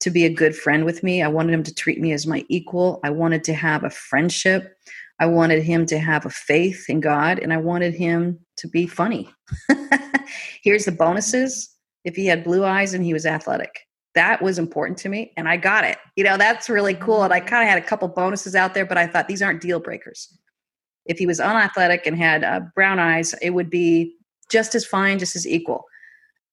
to 0.00 0.10
be 0.10 0.26
a 0.26 0.34
good 0.34 0.54
friend 0.54 0.84
with 0.84 1.02
me. 1.02 1.22
I 1.22 1.28
wanted 1.28 1.54
him 1.54 1.62
to 1.62 1.74
treat 1.74 1.98
me 1.98 2.12
as 2.12 2.26
my 2.26 2.44
equal. 2.50 3.00
I 3.02 3.08
wanted 3.08 3.42
to 3.44 3.54
have 3.54 3.84
a 3.84 3.88
friendship. 3.88 4.76
I 5.18 5.24
wanted 5.24 5.62
him 5.62 5.86
to 5.86 5.98
have 5.98 6.26
a 6.26 6.30
faith 6.30 6.90
in 6.90 7.00
God 7.00 7.38
and 7.38 7.54
I 7.54 7.56
wanted 7.56 7.94
him 7.94 8.38
to 8.58 8.68
be 8.68 8.86
funny. 8.86 9.30
Here's 10.62 10.84
the 10.84 10.92
bonuses. 10.92 11.74
If 12.04 12.16
he 12.16 12.26
had 12.26 12.44
blue 12.44 12.66
eyes 12.66 12.92
and 12.92 13.02
he 13.02 13.14
was 13.14 13.24
athletic. 13.24 13.80
That 14.14 14.42
was 14.42 14.58
important 14.58 14.98
to 14.98 15.08
me 15.08 15.32
and 15.38 15.48
I 15.48 15.56
got 15.56 15.84
it. 15.84 15.96
You 16.16 16.24
know, 16.24 16.36
that's 16.36 16.68
really 16.68 16.94
cool. 16.94 17.22
And 17.22 17.32
I 17.32 17.40
kind 17.40 17.62
of 17.62 17.70
had 17.70 17.82
a 17.82 17.86
couple 17.86 18.08
bonuses 18.08 18.54
out 18.54 18.74
there, 18.74 18.84
but 18.84 18.98
I 18.98 19.06
thought 19.06 19.26
these 19.26 19.40
aren't 19.40 19.62
deal 19.62 19.80
breakers. 19.80 20.36
If 21.06 21.18
he 21.18 21.26
was 21.26 21.40
unathletic 21.40 22.06
and 22.06 22.18
had 22.18 22.44
uh, 22.44 22.60
brown 22.74 22.98
eyes, 22.98 23.34
it 23.40 23.54
would 23.54 23.70
be 23.70 24.16
just 24.50 24.74
as 24.74 24.84
fine, 24.84 25.18
just 25.18 25.34
as 25.34 25.46
equal. 25.46 25.86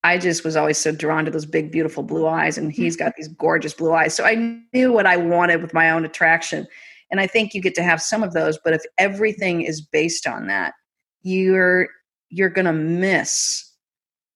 I 0.07 0.17
just 0.17 0.45
was 0.45 0.55
always 0.55 0.77
so 0.77 0.93
drawn 0.93 1.25
to 1.25 1.31
those 1.31 1.45
big, 1.45 1.69
beautiful 1.69 2.01
blue 2.01 2.27
eyes, 2.27 2.57
and 2.57 2.71
he's 2.71 2.95
got 2.95 3.11
these 3.17 3.27
gorgeous 3.27 3.73
blue 3.73 3.91
eyes. 3.91 4.15
So 4.15 4.23
I 4.23 4.35
knew 4.71 4.93
what 4.93 5.05
I 5.05 5.17
wanted 5.17 5.61
with 5.61 5.73
my 5.73 5.89
own 5.89 6.05
attraction. 6.05 6.65
And 7.11 7.19
I 7.19 7.27
think 7.27 7.53
you 7.53 7.61
get 7.61 7.75
to 7.75 7.83
have 7.83 8.01
some 8.01 8.23
of 8.23 8.31
those, 8.31 8.57
but 8.63 8.71
if 8.71 8.81
everything 8.97 9.63
is 9.63 9.81
based 9.81 10.25
on 10.25 10.47
that, 10.47 10.75
you're 11.23 11.89
you're 12.29 12.49
gonna 12.49 12.71
miss 12.71 13.69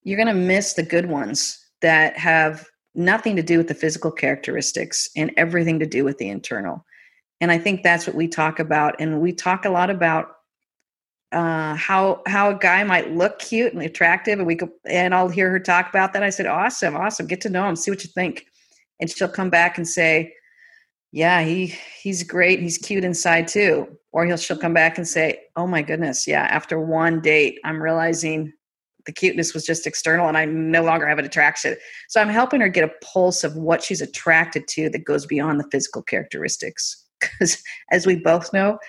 you're 0.03 0.17
gonna 0.17 0.33
miss 0.33 0.73
the 0.73 0.83
good 0.83 1.05
ones 1.05 1.57
that 1.81 2.17
have 2.17 2.67
nothing 2.93 3.37
to 3.37 3.43
do 3.43 3.57
with 3.57 3.69
the 3.69 3.73
physical 3.73 4.11
characteristics 4.11 5.09
and 5.15 5.31
everything 5.37 5.79
to 5.79 5.85
do 5.85 6.03
with 6.03 6.17
the 6.17 6.27
internal. 6.27 6.85
And 7.39 7.49
I 7.49 7.57
think 7.57 7.81
that's 7.81 8.05
what 8.05 8.15
we 8.17 8.27
talk 8.27 8.59
about. 8.59 8.99
And 8.99 9.21
we 9.21 9.31
talk 9.31 9.63
a 9.63 9.69
lot 9.69 9.89
about 9.89 10.35
uh, 11.31 11.75
how 11.75 12.21
how 12.27 12.51
a 12.51 12.55
guy 12.55 12.83
might 12.83 13.11
look 13.11 13.39
cute 13.39 13.73
and 13.73 13.81
attractive, 13.81 14.39
and 14.39 14.47
we 14.47 14.55
could, 14.55 14.69
and 14.85 15.15
I'll 15.15 15.29
hear 15.29 15.49
her 15.49 15.59
talk 15.59 15.89
about 15.89 16.13
that. 16.13 16.23
I 16.23 16.29
said, 16.29 16.45
"Awesome, 16.45 16.95
awesome, 16.95 17.27
get 17.27 17.41
to 17.41 17.49
know 17.49 17.67
him, 17.67 17.75
see 17.75 17.91
what 17.91 18.03
you 18.03 18.09
think," 18.13 18.45
and 18.99 19.09
she'll 19.09 19.29
come 19.29 19.49
back 19.49 19.77
and 19.77 19.87
say, 19.87 20.33
"Yeah, 21.11 21.41
he 21.41 21.73
he's 22.01 22.23
great, 22.23 22.59
he's 22.59 22.77
cute 22.77 23.03
inside 23.03 23.47
too," 23.47 23.97
or 24.11 24.25
he'll 24.25 24.37
she'll 24.37 24.57
come 24.57 24.73
back 24.73 24.97
and 24.97 25.07
say, 25.07 25.39
"Oh 25.55 25.67
my 25.67 25.81
goodness, 25.81 26.27
yeah, 26.27 26.43
after 26.43 26.79
one 26.79 27.21
date, 27.21 27.59
I'm 27.63 27.81
realizing 27.81 28.53
the 29.05 29.11
cuteness 29.11 29.53
was 29.53 29.65
just 29.65 29.87
external 29.87 30.27
and 30.27 30.37
I 30.37 30.45
no 30.45 30.83
longer 30.83 31.07
have 31.07 31.19
an 31.19 31.25
attraction. 31.25 31.75
So 32.09 32.21
I'm 32.21 32.29
helping 32.29 32.61
her 32.61 32.69
get 32.69 32.83
a 32.83 33.05
pulse 33.05 33.43
of 33.43 33.55
what 33.55 33.83
she's 33.83 34.01
attracted 34.01 34.67
to 34.69 34.89
that 34.89 35.05
goes 35.05 35.25
beyond 35.25 35.59
the 35.59 35.67
physical 35.71 36.03
characteristics. 36.03 36.97
Because 37.21 37.61
as 37.91 38.07
we 38.07 38.15
both 38.15 38.51
know, 38.51 38.79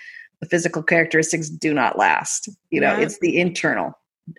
the 0.43 0.49
physical 0.49 0.83
characteristics 0.83 1.49
do 1.49 1.73
not 1.73 1.97
last. 1.97 2.49
You 2.71 2.81
know, 2.81 2.99
yeah. 2.99 3.05
it's 3.05 3.19
the 3.21 3.39
internal. 3.39 3.93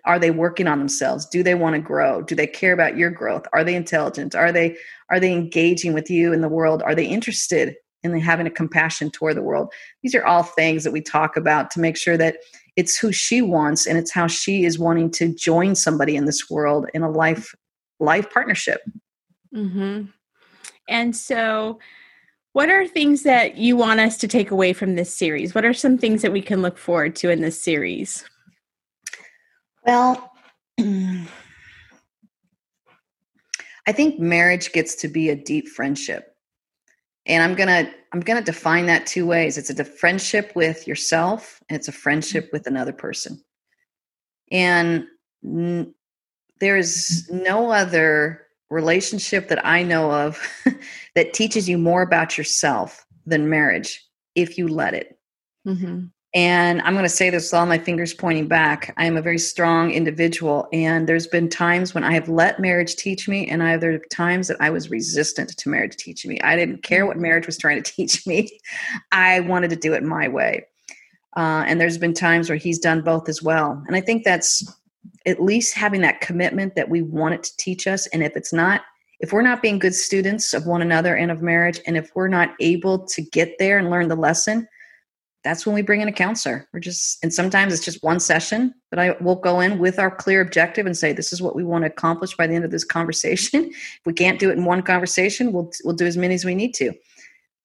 Are 0.04 0.18
they 0.18 0.30
working 0.30 0.68
on 0.68 0.78
themselves? 0.78 1.26
Do 1.26 1.42
they 1.42 1.54
want 1.54 1.74
to 1.74 1.80
grow? 1.80 2.22
Do 2.22 2.34
they 2.34 2.46
care 2.46 2.74
about 2.74 2.96
your 2.98 3.10
growth? 3.10 3.46
Are 3.54 3.64
they 3.64 3.74
intelligent? 3.74 4.34
Are 4.34 4.52
they 4.52 4.76
are 5.10 5.18
they 5.18 5.32
engaging 5.32 5.94
with 5.94 6.10
you 6.10 6.32
in 6.32 6.42
the 6.42 6.48
world? 6.48 6.82
Are 6.82 6.94
they 6.94 7.06
interested 7.06 7.74
in 8.02 8.18
having 8.20 8.46
a 8.46 8.50
compassion 8.50 9.10
toward 9.10 9.36
the 9.36 9.42
world? 9.42 9.72
These 10.02 10.14
are 10.14 10.24
all 10.24 10.42
things 10.42 10.84
that 10.84 10.92
we 10.92 11.00
talk 11.00 11.38
about 11.38 11.70
to 11.72 11.80
make 11.80 11.96
sure 11.96 12.18
that 12.18 12.36
it's 12.76 12.98
who 12.98 13.10
she 13.10 13.40
wants 13.40 13.86
and 13.86 13.96
it's 13.96 14.12
how 14.12 14.26
she 14.26 14.64
is 14.64 14.78
wanting 14.78 15.10
to 15.12 15.34
join 15.34 15.74
somebody 15.74 16.16
in 16.16 16.26
this 16.26 16.50
world 16.50 16.86
in 16.92 17.02
a 17.02 17.10
life 17.10 17.54
life 18.00 18.28
partnership 18.30 18.80
mm-hmm. 19.54 20.02
and 20.88 21.16
so 21.16 21.78
what 22.54 22.70
are 22.70 22.86
things 22.86 23.24
that 23.24 23.58
you 23.58 23.76
want 23.76 24.00
us 24.00 24.16
to 24.18 24.28
take 24.28 24.50
away 24.50 24.72
from 24.72 24.94
this 24.94 25.14
series? 25.14 25.54
What 25.54 25.64
are 25.64 25.74
some 25.74 25.98
things 25.98 26.22
that 26.22 26.32
we 26.32 26.40
can 26.40 26.62
look 26.62 26.78
forward 26.78 27.16
to 27.16 27.28
in 27.28 27.42
this 27.42 27.60
series? 27.60 28.24
Well 29.84 30.30
i 33.86 33.92
think 33.92 34.18
marriage 34.18 34.72
gets 34.72 34.96
to 34.96 35.06
be 35.08 35.28
a 35.28 35.36
deep 35.36 35.68
friendship. 35.68 36.34
And 37.26 37.42
i'm 37.42 37.54
gonna 37.54 37.90
i'm 38.12 38.20
gonna 38.20 38.42
define 38.42 38.86
that 38.86 39.06
two 39.06 39.26
ways. 39.26 39.58
It's 39.58 39.70
a 39.70 39.84
friendship 39.84 40.52
with 40.54 40.88
yourself 40.88 41.60
and 41.68 41.76
it's 41.76 41.88
a 41.88 41.92
friendship 41.92 42.50
with 42.52 42.66
another 42.66 42.92
person. 42.92 43.42
And 44.50 45.06
n- 45.44 45.94
there's 46.60 47.28
no 47.30 47.70
other 47.70 48.43
relationship 48.74 49.48
that 49.48 49.64
i 49.64 49.82
know 49.82 50.10
of 50.10 50.40
that 51.14 51.32
teaches 51.32 51.68
you 51.68 51.78
more 51.78 52.02
about 52.02 52.36
yourself 52.36 53.06
than 53.26 53.48
marriage 53.48 54.04
if 54.34 54.58
you 54.58 54.68
let 54.68 54.94
it 54.94 55.18
mm-hmm. 55.66 56.06
And 56.34 56.82
I'm 56.82 56.94
going 56.94 57.04
to 57.04 57.08
say 57.08 57.30
this 57.30 57.44
with 57.44 57.54
all 57.54 57.64
my 57.64 57.78
fingers 57.78 58.12
pointing 58.12 58.48
back. 58.48 58.92
I 58.96 59.06
am 59.06 59.16
a 59.16 59.22
very 59.22 59.38
strong 59.38 59.92
individual. 59.92 60.66
And 60.72 61.08
there's 61.08 61.28
been 61.28 61.48
times 61.48 61.94
when 61.94 62.02
I 62.02 62.12
have 62.12 62.28
let 62.28 62.58
marriage 62.58 62.96
teach 62.96 63.28
me, 63.28 63.46
and 63.46 63.62
I 63.62 63.70
have 63.70 63.80
there 63.80 64.00
times 64.10 64.48
that 64.48 64.56
I 64.58 64.70
was 64.70 64.90
resistant 64.90 65.56
to 65.56 65.68
marriage 65.68 65.96
teaching 65.96 66.30
me. 66.30 66.40
I 66.40 66.56
didn't 66.56 66.82
care 66.82 67.06
what 67.06 67.18
marriage 67.18 67.46
was 67.46 67.56
trying 67.56 67.80
to 67.80 67.92
teach 67.96 68.26
me, 68.26 68.58
I 69.12 69.40
wanted 69.40 69.70
to 69.70 69.76
do 69.76 69.92
it 69.94 70.02
my 70.02 70.26
way. 70.26 70.66
Uh, 71.36 71.64
and 71.66 71.80
there's 71.80 71.98
been 71.98 72.14
times 72.14 72.48
where 72.48 72.58
he's 72.58 72.78
done 72.78 73.02
both 73.02 73.28
as 73.28 73.42
well. 73.42 73.82
And 73.86 73.96
I 73.96 74.00
think 74.00 74.24
that's 74.24 74.64
at 75.26 75.42
least 75.42 75.74
having 75.74 76.00
that 76.02 76.20
commitment 76.20 76.74
that 76.74 76.88
we 76.88 77.02
want 77.02 77.34
it 77.34 77.42
to 77.44 77.56
teach 77.56 77.86
us. 77.86 78.06
And 78.08 78.22
if 78.22 78.36
it's 78.36 78.52
not, 78.52 78.82
if 79.20 79.32
we're 79.32 79.42
not 79.42 79.62
being 79.62 79.78
good 79.78 79.94
students 79.94 80.52
of 80.52 80.66
one 80.66 80.82
another 80.82 81.16
and 81.16 81.30
of 81.30 81.40
marriage, 81.40 81.80
and 81.86 81.96
if 81.96 82.10
we're 82.14 82.28
not 82.28 82.54
able 82.60 83.06
to 83.06 83.22
get 83.22 83.56
there 83.58 83.78
and 83.78 83.90
learn 83.90 84.08
the 84.08 84.16
lesson, 84.16 84.68
that's 85.44 85.66
when 85.66 85.74
we 85.74 85.82
bring 85.82 86.00
in 86.00 86.08
a 86.08 86.12
counselor. 86.12 86.66
We're 86.72 86.80
just, 86.80 87.22
and 87.22 87.32
sometimes 87.32 87.74
it's 87.74 87.84
just 87.84 88.02
one 88.02 88.18
session, 88.18 88.74
but 88.90 88.98
I 88.98 89.14
will 89.20 89.36
go 89.36 89.60
in 89.60 89.78
with 89.78 89.98
our 89.98 90.10
clear 90.10 90.40
objective 90.40 90.86
and 90.86 90.96
say, 90.96 91.12
this 91.12 91.32
is 91.32 91.42
what 91.42 91.54
we 91.54 91.62
want 91.62 91.84
to 91.84 91.90
accomplish 91.90 92.34
by 92.34 92.46
the 92.46 92.54
end 92.54 92.64
of 92.64 92.70
this 92.70 92.84
conversation. 92.84 93.64
if 93.72 94.00
we 94.06 94.14
can't 94.14 94.40
do 94.40 94.48
it 94.50 94.56
in 94.56 94.64
one 94.64 94.82
conversation, 94.82 95.52
we'll, 95.52 95.70
we'll 95.84 95.94
do 95.94 96.06
as 96.06 96.16
many 96.16 96.34
as 96.34 96.46
we 96.46 96.54
need 96.54 96.72
to. 96.74 96.92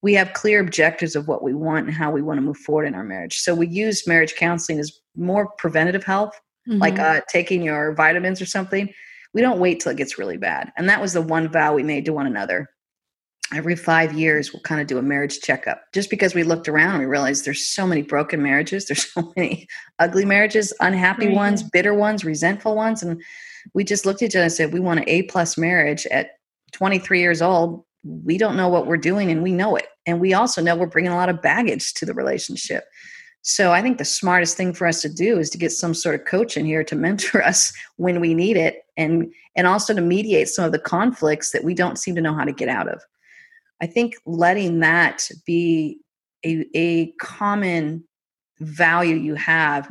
We 0.02 0.14
have 0.14 0.34
clear 0.34 0.60
objectives 0.60 1.16
of 1.16 1.28
what 1.28 1.42
we 1.42 1.54
want 1.54 1.88
and 1.88 1.96
how 1.96 2.12
we 2.12 2.22
want 2.22 2.38
to 2.38 2.42
move 2.42 2.58
forward 2.58 2.86
in 2.86 2.96
our 2.96 3.04
marriage. 3.04 3.40
So 3.40 3.56
we 3.56 3.68
use 3.68 4.08
marriage 4.08 4.36
counseling 4.36 4.80
as 4.80 5.00
more 5.16 5.48
preventative 5.58 6.04
health, 6.04 6.40
mm-hmm. 6.68 6.80
like 6.80 7.00
uh, 7.00 7.22
taking 7.30 7.62
your 7.62 7.94
vitamins 7.94 8.42
or 8.42 8.46
something. 8.46 8.92
We 9.34 9.42
don't 9.42 9.60
wait 9.60 9.80
till 9.80 9.92
it 9.92 9.98
gets 9.98 10.18
really 10.18 10.38
bad. 10.38 10.72
And 10.76 10.90
that 10.90 11.02
was 11.02 11.14
the 11.14 11.22
one 11.22 11.50
vow 11.50 11.76
we 11.76 11.84
made 11.84 12.06
to 12.06 12.14
one 12.14 12.26
another 12.26 12.70
every 13.54 13.76
five 13.76 14.14
years 14.14 14.54
we'll 14.54 14.62
kind 14.62 14.80
of 14.80 14.88
do 14.88 14.98
a 14.98 15.02
marriage 15.02 15.40
checkup 15.40 15.82
just 15.94 16.10
because 16.10 16.36
we 16.36 16.44
looked 16.44 16.68
around 16.68 16.92
and 16.92 17.00
we 17.00 17.06
realized 17.06 17.46
there's 17.46 17.66
so 17.66 17.88
many 17.88 18.02
broken 18.02 18.42
marriages 18.42 18.86
there's 18.86 19.12
so 19.12 19.34
many 19.38 19.68
ugly 20.00 20.26
marriages 20.26 20.74
unhappy 20.80 21.28
right. 21.28 21.36
ones 21.36 21.64
bitter 21.64 21.94
ones 21.94 22.24
resentful 22.24 22.76
ones 22.76 23.02
and 23.02 23.22
we 23.74 23.84
just 23.84 24.06
looked 24.06 24.22
at 24.22 24.28
each 24.28 24.36
other 24.36 24.44
and 24.44 24.54
said 24.54 24.74
we 24.74 24.80
want 24.80 25.00
an 25.00 25.10
a 25.10 25.24
plus 25.24 25.58
marriage 25.58 26.06
at 26.08 26.32
23 26.74 27.20
years 27.20 27.42
old 27.42 27.84
we 28.04 28.38
don't 28.38 28.56
know 28.56 28.70
what 28.70 28.88
we're 28.88 28.98
doing 28.98 29.32
and 29.32 29.44
we 29.44 29.52
know 29.52 29.76
it 29.76 29.88
and 30.06 30.20
we 30.20 30.34
also 30.34 30.62
know 30.62 30.76
we're 30.76 30.86
bringing 30.86 31.12
a 31.12 31.18
lot 31.18 31.30
of 31.30 31.42
baggage 31.42 31.94
to 31.94 32.06
the 32.06 32.14
relationship 32.14 32.86
so 33.42 33.72
i 33.72 33.82
think 33.82 33.98
the 33.98 34.06
smartest 34.06 34.58
thing 34.58 34.74
for 34.74 34.88
us 34.88 35.02
to 35.02 35.10
do 35.10 35.40
is 35.40 35.50
to 35.50 35.58
get 35.58 35.72
some 35.72 35.94
sort 35.94 36.20
of 36.20 36.26
coach 36.26 36.58
in 36.58 36.66
here 36.66 36.84
to 36.84 36.96
mentor 36.96 37.44
us 37.46 37.74
when 37.98 38.20
we 38.20 38.34
need 38.34 38.58
it 38.58 38.84
and 39.00 39.32
and 39.56 39.66
also 39.66 39.94
to 39.94 40.02
mediate 40.02 40.50
some 40.50 40.66
of 40.66 40.72
the 40.72 40.80
conflicts 40.80 41.52
that 41.52 41.64
we 41.64 41.74
don't 41.74 41.98
seem 41.98 42.16
to 42.16 42.22
know 42.22 42.34
how 42.34 42.44
to 42.44 42.52
get 42.52 42.70
out 42.70 42.88
of. 42.88 43.02
I 43.82 43.88
think 43.88 44.14
letting 44.26 44.80
that 44.80 45.30
be 45.46 46.00
a, 46.46 46.66
a 46.76 47.12
common 47.14 48.04
value 48.60 49.16
you 49.16 49.36
have 49.36 49.90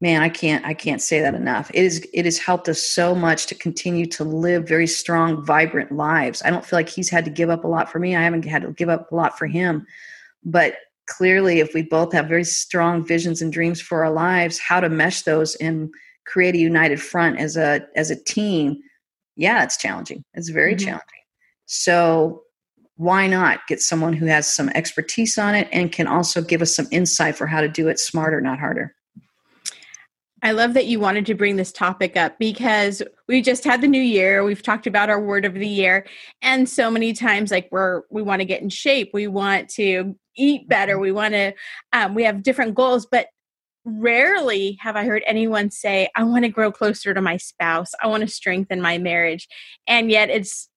man 0.00 0.22
i 0.22 0.28
can't 0.28 0.64
i 0.64 0.72
can't 0.72 1.02
say 1.02 1.20
that 1.20 1.34
enough. 1.34 1.70
It 1.74 1.84
is 1.84 2.06
it 2.12 2.24
has 2.24 2.38
helped 2.38 2.68
us 2.68 2.82
so 2.82 3.14
much 3.14 3.46
to 3.46 3.54
continue 3.54 4.06
to 4.06 4.24
live 4.24 4.66
very 4.66 4.86
strong 4.86 5.44
vibrant 5.44 5.92
lives. 5.92 6.42
I 6.44 6.50
don't 6.50 6.64
feel 6.64 6.78
like 6.78 6.88
he's 6.88 7.10
had 7.10 7.24
to 7.26 7.30
give 7.30 7.50
up 7.50 7.64
a 7.64 7.68
lot 7.68 7.90
for 7.90 7.98
me. 7.98 8.16
I 8.16 8.22
haven't 8.22 8.44
had 8.44 8.62
to 8.62 8.72
give 8.72 8.88
up 8.88 9.12
a 9.12 9.14
lot 9.14 9.38
for 9.38 9.46
him. 9.46 9.86
But 10.44 10.76
clearly 11.06 11.60
if 11.60 11.74
we 11.74 11.82
both 11.82 12.12
have 12.12 12.28
very 12.28 12.44
strong 12.44 13.04
visions 13.04 13.42
and 13.42 13.52
dreams 13.52 13.80
for 13.80 14.04
our 14.04 14.12
lives 14.12 14.58
how 14.58 14.80
to 14.80 14.88
mesh 14.88 15.22
those 15.22 15.54
and 15.56 15.90
create 16.26 16.54
a 16.54 16.58
united 16.58 17.00
front 17.00 17.38
as 17.38 17.56
a 17.56 17.86
as 17.96 18.10
a 18.10 18.24
team 18.24 18.76
yeah 19.36 19.62
it's 19.62 19.76
challenging 19.76 20.24
it's 20.34 20.48
very 20.48 20.74
mm-hmm. 20.74 20.86
challenging 20.86 21.24
so 21.66 22.44
why 22.96 23.26
not 23.26 23.66
get 23.66 23.80
someone 23.80 24.12
who 24.12 24.26
has 24.26 24.52
some 24.52 24.68
expertise 24.70 25.36
on 25.36 25.54
it 25.54 25.68
and 25.72 25.92
can 25.92 26.06
also 26.06 26.40
give 26.40 26.62
us 26.62 26.74
some 26.74 26.86
insight 26.90 27.36
for 27.36 27.46
how 27.46 27.60
to 27.60 27.68
do 27.68 27.88
it 27.88 27.98
smarter, 27.98 28.40
not 28.40 28.58
harder? 28.58 28.94
I 30.44 30.52
love 30.52 30.74
that 30.74 30.86
you 30.86 31.00
wanted 31.00 31.24
to 31.26 31.34
bring 31.34 31.56
this 31.56 31.72
topic 31.72 32.18
up 32.18 32.38
because 32.38 33.02
we 33.28 33.40
just 33.40 33.64
had 33.64 33.80
the 33.80 33.88
new 33.88 34.00
year. 34.00 34.44
We've 34.44 34.62
talked 34.62 34.86
about 34.86 35.08
our 35.08 35.20
word 35.20 35.46
of 35.46 35.54
the 35.54 35.66
year. 35.66 36.06
And 36.42 36.68
so 36.68 36.90
many 36.90 37.14
times, 37.14 37.50
like 37.50 37.68
we're, 37.72 38.02
we 38.10 38.20
want 38.20 38.40
to 38.40 38.44
get 38.44 38.60
in 38.60 38.68
shape. 38.68 39.10
We 39.14 39.26
want 39.26 39.70
to 39.70 40.14
eat 40.36 40.68
better. 40.68 40.98
We 40.98 41.12
want 41.12 41.32
to, 41.32 41.54
um, 41.94 42.14
we 42.14 42.24
have 42.24 42.42
different 42.42 42.74
goals, 42.74 43.06
but 43.10 43.28
rarely 43.86 44.76
have 44.82 44.96
I 44.96 45.04
heard 45.04 45.22
anyone 45.26 45.70
say, 45.70 46.08
I 46.14 46.24
want 46.24 46.44
to 46.44 46.50
grow 46.50 46.70
closer 46.70 47.14
to 47.14 47.22
my 47.22 47.38
spouse. 47.38 47.92
I 48.02 48.08
want 48.08 48.20
to 48.20 48.28
strengthen 48.28 48.82
my 48.82 48.98
marriage. 48.98 49.48
And 49.86 50.10
yet 50.10 50.28
it's 50.28 50.68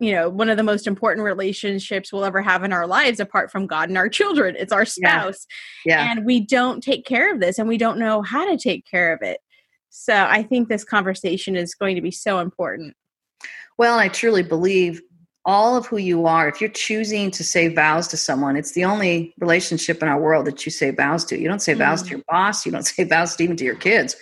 you 0.00 0.12
know 0.12 0.28
one 0.28 0.48
of 0.48 0.56
the 0.56 0.62
most 0.62 0.86
important 0.86 1.24
relationships 1.24 2.12
we'll 2.12 2.24
ever 2.24 2.40
have 2.42 2.64
in 2.64 2.72
our 2.72 2.86
lives 2.86 3.20
apart 3.20 3.52
from 3.52 3.66
god 3.66 3.88
and 3.88 3.98
our 3.98 4.08
children 4.08 4.56
it's 4.58 4.72
our 4.72 4.84
spouse 4.84 5.46
yeah. 5.84 6.02
yeah. 6.04 6.10
and 6.10 6.24
we 6.24 6.40
don't 6.40 6.82
take 6.82 7.04
care 7.04 7.32
of 7.32 7.40
this 7.40 7.58
and 7.58 7.68
we 7.68 7.78
don't 7.78 7.98
know 7.98 8.22
how 8.22 8.50
to 8.50 8.56
take 8.56 8.84
care 8.86 9.12
of 9.12 9.22
it 9.22 9.38
so 9.90 10.14
i 10.14 10.42
think 10.42 10.68
this 10.68 10.84
conversation 10.84 11.54
is 11.54 11.74
going 11.74 11.94
to 11.94 12.02
be 12.02 12.10
so 12.10 12.40
important 12.40 12.96
well 13.78 13.98
i 13.98 14.08
truly 14.08 14.42
believe 14.42 15.00
all 15.46 15.76
of 15.76 15.86
who 15.86 15.96
you 15.96 16.26
are 16.26 16.48
if 16.48 16.60
you're 16.60 16.70
choosing 16.70 17.30
to 17.30 17.44
say 17.44 17.68
vows 17.68 18.08
to 18.08 18.16
someone 18.16 18.56
it's 18.56 18.72
the 18.72 18.84
only 18.84 19.34
relationship 19.38 20.02
in 20.02 20.08
our 20.08 20.20
world 20.20 20.46
that 20.46 20.64
you 20.66 20.72
say 20.72 20.90
vows 20.90 21.24
to 21.24 21.38
you 21.38 21.48
don't 21.48 21.62
say 21.62 21.74
vows 21.74 22.02
mm. 22.02 22.06
to 22.06 22.10
your 22.12 22.22
boss 22.28 22.64
you 22.64 22.72
don't 22.72 22.82
say 22.86 23.04
vows 23.04 23.36
to 23.36 23.44
even 23.44 23.56
to 23.56 23.64
your 23.64 23.76
kids 23.76 24.16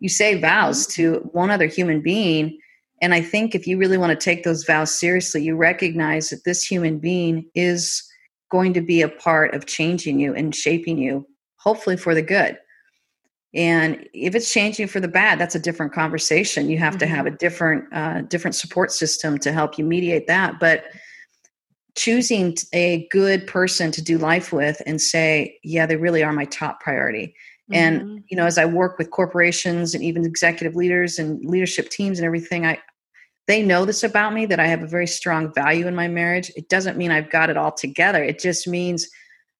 you 0.00 0.08
say 0.08 0.40
vows 0.40 0.86
mm. 0.86 0.92
to 0.94 1.14
one 1.32 1.50
other 1.50 1.66
human 1.66 2.00
being 2.00 2.58
and 3.00 3.14
I 3.14 3.22
think 3.22 3.54
if 3.54 3.66
you 3.66 3.78
really 3.78 3.98
want 3.98 4.10
to 4.10 4.24
take 4.24 4.42
those 4.42 4.64
vows 4.64 4.92
seriously, 4.92 5.42
you 5.42 5.56
recognize 5.56 6.30
that 6.30 6.44
this 6.44 6.64
human 6.64 6.98
being 6.98 7.48
is 7.54 8.06
going 8.50 8.74
to 8.74 8.80
be 8.80 9.00
a 9.00 9.08
part 9.08 9.54
of 9.54 9.66
changing 9.66 10.20
you 10.20 10.34
and 10.34 10.54
shaping 10.54 10.98
you, 10.98 11.26
hopefully 11.56 11.96
for 11.96 12.14
the 12.14 12.22
good. 12.22 12.58
And 13.54 14.06
if 14.12 14.34
it's 14.34 14.52
changing 14.52 14.88
for 14.88 15.00
the 15.00 15.08
bad, 15.08 15.38
that's 15.38 15.54
a 15.54 15.60
different 15.60 15.92
conversation. 15.92 16.68
You 16.68 16.78
have 16.78 16.94
mm-hmm. 16.94 17.00
to 17.00 17.06
have 17.06 17.26
mm-hmm. 17.26 17.34
a 17.34 17.38
different 17.38 17.84
uh, 17.92 18.20
different 18.22 18.54
support 18.54 18.92
system 18.92 19.38
to 19.38 19.52
help 19.52 19.78
you 19.78 19.84
mediate 19.84 20.26
that. 20.28 20.60
But 20.60 20.84
choosing 21.96 22.56
a 22.72 23.08
good 23.10 23.46
person 23.46 23.90
to 23.92 24.02
do 24.02 24.18
life 24.18 24.52
with 24.52 24.80
and 24.86 25.00
say, 25.00 25.58
yeah, 25.64 25.86
they 25.86 25.96
really 25.96 26.22
are 26.22 26.32
my 26.32 26.44
top 26.44 26.80
priority. 26.80 27.34
Mm-hmm. 27.70 27.74
And 27.74 28.24
you 28.28 28.36
know, 28.36 28.46
as 28.46 28.58
I 28.58 28.64
work 28.64 28.98
with 28.98 29.10
corporations 29.10 29.94
and 29.94 30.02
even 30.02 30.24
executive 30.24 30.76
leaders 30.76 31.18
and 31.18 31.44
leadership 31.44 31.88
teams 31.90 32.18
and 32.18 32.26
everything, 32.26 32.66
I 32.66 32.78
they 33.46 33.62
know 33.62 33.84
this 33.84 34.04
about 34.04 34.32
me 34.32 34.46
that 34.46 34.60
I 34.60 34.66
have 34.66 34.82
a 34.82 34.86
very 34.86 35.06
strong 35.06 35.52
value 35.54 35.86
in 35.86 35.94
my 35.94 36.08
marriage. 36.08 36.52
It 36.56 36.68
doesn't 36.68 36.96
mean 36.96 37.10
I've 37.10 37.30
got 37.30 37.50
it 37.50 37.56
all 37.56 37.72
together. 37.72 38.22
It 38.22 38.38
just 38.38 38.68
means 38.68 39.08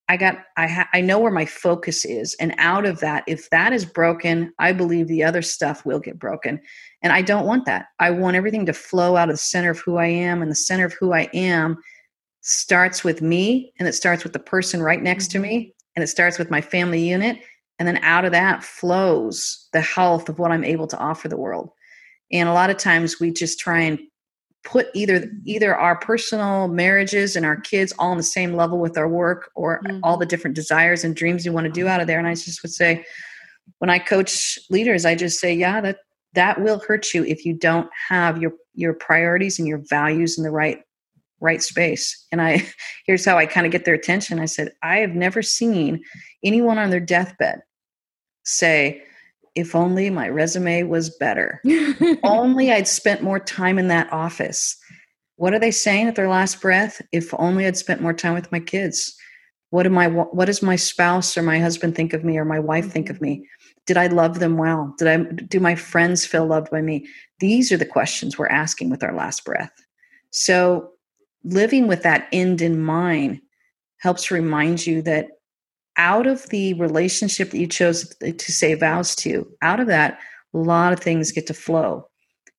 I 0.07 0.17
got 0.17 0.39
I 0.57 0.67
ha- 0.67 0.89
I 0.93 1.01
know 1.01 1.19
where 1.19 1.31
my 1.31 1.45
focus 1.45 2.05
is 2.05 2.35
and 2.39 2.53
out 2.57 2.85
of 2.85 2.99
that 2.99 3.23
if 3.27 3.49
that 3.49 3.71
is 3.73 3.85
broken, 3.85 4.53
I 4.59 4.73
believe 4.73 5.07
the 5.07 5.23
other 5.23 5.41
stuff 5.41 5.85
will 5.85 5.99
get 5.99 6.19
broken. 6.19 6.59
And 7.01 7.13
I 7.13 7.21
don't 7.21 7.45
want 7.45 7.65
that. 7.65 7.87
I 7.99 8.11
want 8.11 8.35
everything 8.35 8.65
to 8.65 8.73
flow 8.73 9.15
out 9.15 9.29
of 9.29 9.35
the 9.35 9.37
center 9.37 9.71
of 9.71 9.79
who 9.79 9.97
I 9.97 10.07
am 10.07 10.41
and 10.41 10.51
the 10.51 10.55
center 10.55 10.85
of 10.85 10.93
who 10.93 11.13
I 11.13 11.29
am 11.33 11.77
starts 12.41 13.03
with 13.03 13.21
me 13.21 13.71
and 13.79 13.87
it 13.87 13.93
starts 13.93 14.23
with 14.23 14.33
the 14.33 14.39
person 14.39 14.81
right 14.81 15.01
next 15.01 15.29
to 15.31 15.39
me 15.39 15.57
mm-hmm. 15.57 15.69
and 15.95 16.03
it 16.03 16.07
starts 16.07 16.37
with 16.37 16.51
my 16.51 16.59
family 16.59 17.07
unit 17.07 17.39
and 17.79 17.87
then 17.87 17.97
out 18.03 18.25
of 18.25 18.31
that 18.31 18.63
flows 18.63 19.67
the 19.73 19.81
health 19.81 20.29
of 20.29 20.39
what 20.39 20.51
I'm 20.51 20.63
able 20.63 20.87
to 20.87 20.97
offer 20.97 21.27
the 21.27 21.37
world. 21.37 21.71
And 22.31 22.47
a 22.47 22.53
lot 22.53 22.69
of 22.69 22.77
times 22.77 23.19
we 23.19 23.31
just 23.31 23.59
try 23.59 23.81
and 23.81 23.99
put 24.63 24.87
either 24.93 25.31
either 25.45 25.75
our 25.75 25.95
personal 25.95 26.67
marriages 26.67 27.35
and 27.35 27.45
our 27.45 27.55
kids 27.55 27.93
all 27.97 28.11
on 28.11 28.17
the 28.17 28.23
same 28.23 28.55
level 28.55 28.79
with 28.79 28.97
our 28.97 29.07
work 29.07 29.49
or 29.55 29.81
mm-hmm. 29.81 29.99
all 30.03 30.17
the 30.17 30.25
different 30.25 30.55
desires 30.55 31.03
and 31.03 31.15
dreams 31.15 31.45
we 31.45 31.51
want 31.51 31.65
to 31.65 31.71
do 31.71 31.87
out 31.87 31.99
of 31.99 32.05
there 32.05 32.19
and 32.19 32.27
i 32.27 32.35
just 32.35 32.61
would 32.61 32.71
say 32.71 33.03
when 33.79 33.89
i 33.89 33.97
coach 33.97 34.59
leaders 34.69 35.03
i 35.03 35.15
just 35.15 35.39
say 35.39 35.51
yeah 35.51 35.81
that 35.81 35.97
that 36.33 36.61
will 36.61 36.79
hurt 36.87 37.11
you 37.13 37.25
if 37.25 37.43
you 37.43 37.53
don't 37.53 37.89
have 38.07 38.39
your 38.39 38.53
your 38.75 38.93
priorities 38.93 39.57
and 39.57 39.67
your 39.67 39.81
values 39.89 40.37
in 40.37 40.43
the 40.43 40.51
right 40.51 40.83
right 41.41 41.61
space 41.61 42.25
and 42.31 42.41
i 42.41 42.65
here's 43.05 43.25
how 43.25 43.37
i 43.37 43.45
kind 43.45 43.65
of 43.65 43.71
get 43.71 43.85
their 43.85 43.95
attention 43.95 44.39
i 44.39 44.45
said 44.45 44.71
i 44.83 44.97
have 44.97 45.15
never 45.15 45.41
seen 45.41 46.01
anyone 46.43 46.77
on 46.77 46.89
their 46.89 46.99
deathbed 46.99 47.59
say 48.43 49.01
if 49.55 49.75
only 49.75 50.09
my 50.09 50.29
resume 50.29 50.83
was 50.83 51.09
better. 51.09 51.61
only 52.23 52.71
I'd 52.71 52.87
spent 52.87 53.21
more 53.21 53.39
time 53.39 53.77
in 53.77 53.87
that 53.89 54.11
office. 54.11 54.77
What 55.35 55.53
are 55.53 55.59
they 55.59 55.71
saying 55.71 56.07
at 56.07 56.15
their 56.15 56.29
last 56.29 56.61
breath? 56.61 57.01
If 57.11 57.33
only 57.37 57.65
I'd 57.65 57.77
spent 57.77 58.01
more 58.01 58.13
time 58.13 58.33
with 58.33 58.51
my 58.51 58.59
kids. 58.59 59.15
What 59.71 59.85
am 59.85 59.97
I 59.97 60.07
what 60.07 60.45
does 60.45 60.61
my 60.61 60.75
spouse 60.75 61.37
or 61.37 61.41
my 61.41 61.59
husband 61.59 61.95
think 61.95 62.13
of 62.13 62.23
me 62.23 62.37
or 62.37 62.45
my 62.45 62.59
wife 62.59 62.91
think 62.91 63.09
of 63.09 63.17
mm-hmm. 63.17 63.25
me? 63.25 63.47
Did 63.87 63.97
I 63.97 64.07
love 64.07 64.39
them 64.39 64.57
well? 64.57 64.93
Did 64.97 65.07
I 65.07 65.17
do 65.43 65.59
my 65.59 65.75
friends 65.75 66.25
feel 66.25 66.45
loved 66.45 66.69
by 66.71 66.81
me? 66.81 67.07
These 67.39 67.71
are 67.71 67.77
the 67.77 67.85
questions 67.85 68.37
we're 68.37 68.47
asking 68.47 68.89
with 68.89 69.03
our 69.03 69.13
last 69.13 69.43
breath. 69.43 69.71
So 70.31 70.91
living 71.43 71.87
with 71.87 72.03
that 72.03 72.27
end 72.31 72.61
in 72.61 72.81
mind 72.81 73.41
helps 73.97 74.31
remind 74.31 74.85
you 74.85 75.01
that 75.03 75.27
out 75.97 76.27
of 76.27 76.47
the 76.49 76.73
relationship 76.75 77.51
that 77.51 77.59
you 77.59 77.67
chose 77.67 78.15
to 78.19 78.51
say 78.51 78.73
vows 78.73 79.15
to, 79.15 79.47
out 79.61 79.79
of 79.79 79.87
that, 79.87 80.19
a 80.53 80.57
lot 80.57 80.93
of 80.93 80.99
things 80.99 81.31
get 81.31 81.47
to 81.47 81.53
flow. 81.53 82.07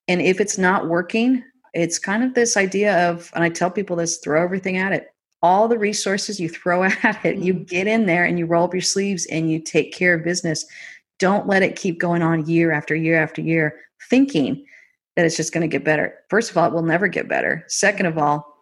And 0.07 0.21
if 0.21 0.39
it's 0.39 0.57
not 0.57 0.87
working, 0.87 1.43
it's 1.73 1.99
kind 1.99 2.23
of 2.23 2.33
this 2.33 2.55
idea 2.55 3.09
of, 3.09 3.31
and 3.35 3.43
I 3.43 3.49
tell 3.49 3.71
people 3.71 3.95
this 3.95 4.17
throw 4.17 4.43
everything 4.43 4.77
at 4.77 4.93
it. 4.93 5.07
All 5.41 5.67
the 5.67 5.79
resources 5.79 6.39
you 6.39 6.49
throw 6.49 6.83
at 7.03 7.25
it, 7.25 7.37
you 7.37 7.53
mm-hmm. 7.53 7.63
get 7.63 7.87
in 7.87 8.05
there 8.05 8.23
and 8.25 8.37
you 8.37 8.45
roll 8.45 8.65
up 8.65 8.73
your 8.73 8.81
sleeves 8.81 9.25
and 9.27 9.51
you 9.51 9.59
take 9.59 9.93
care 9.93 10.13
of 10.13 10.23
business. 10.23 10.65
Don't 11.19 11.47
let 11.47 11.63
it 11.63 11.75
keep 11.75 11.99
going 11.99 12.21
on 12.21 12.47
year 12.47 12.71
after 12.71 12.95
year 12.95 13.21
after 13.21 13.41
year, 13.41 13.79
thinking 14.09 14.65
that 15.15 15.25
it's 15.25 15.37
just 15.37 15.53
going 15.53 15.61
to 15.61 15.67
get 15.67 15.85
better. 15.85 16.15
First 16.29 16.51
of 16.51 16.57
all, 16.57 16.67
it 16.67 16.73
will 16.73 16.83
never 16.83 17.07
get 17.07 17.29
better. 17.29 17.63
Second 17.67 18.07
of 18.07 18.17
all, 18.17 18.52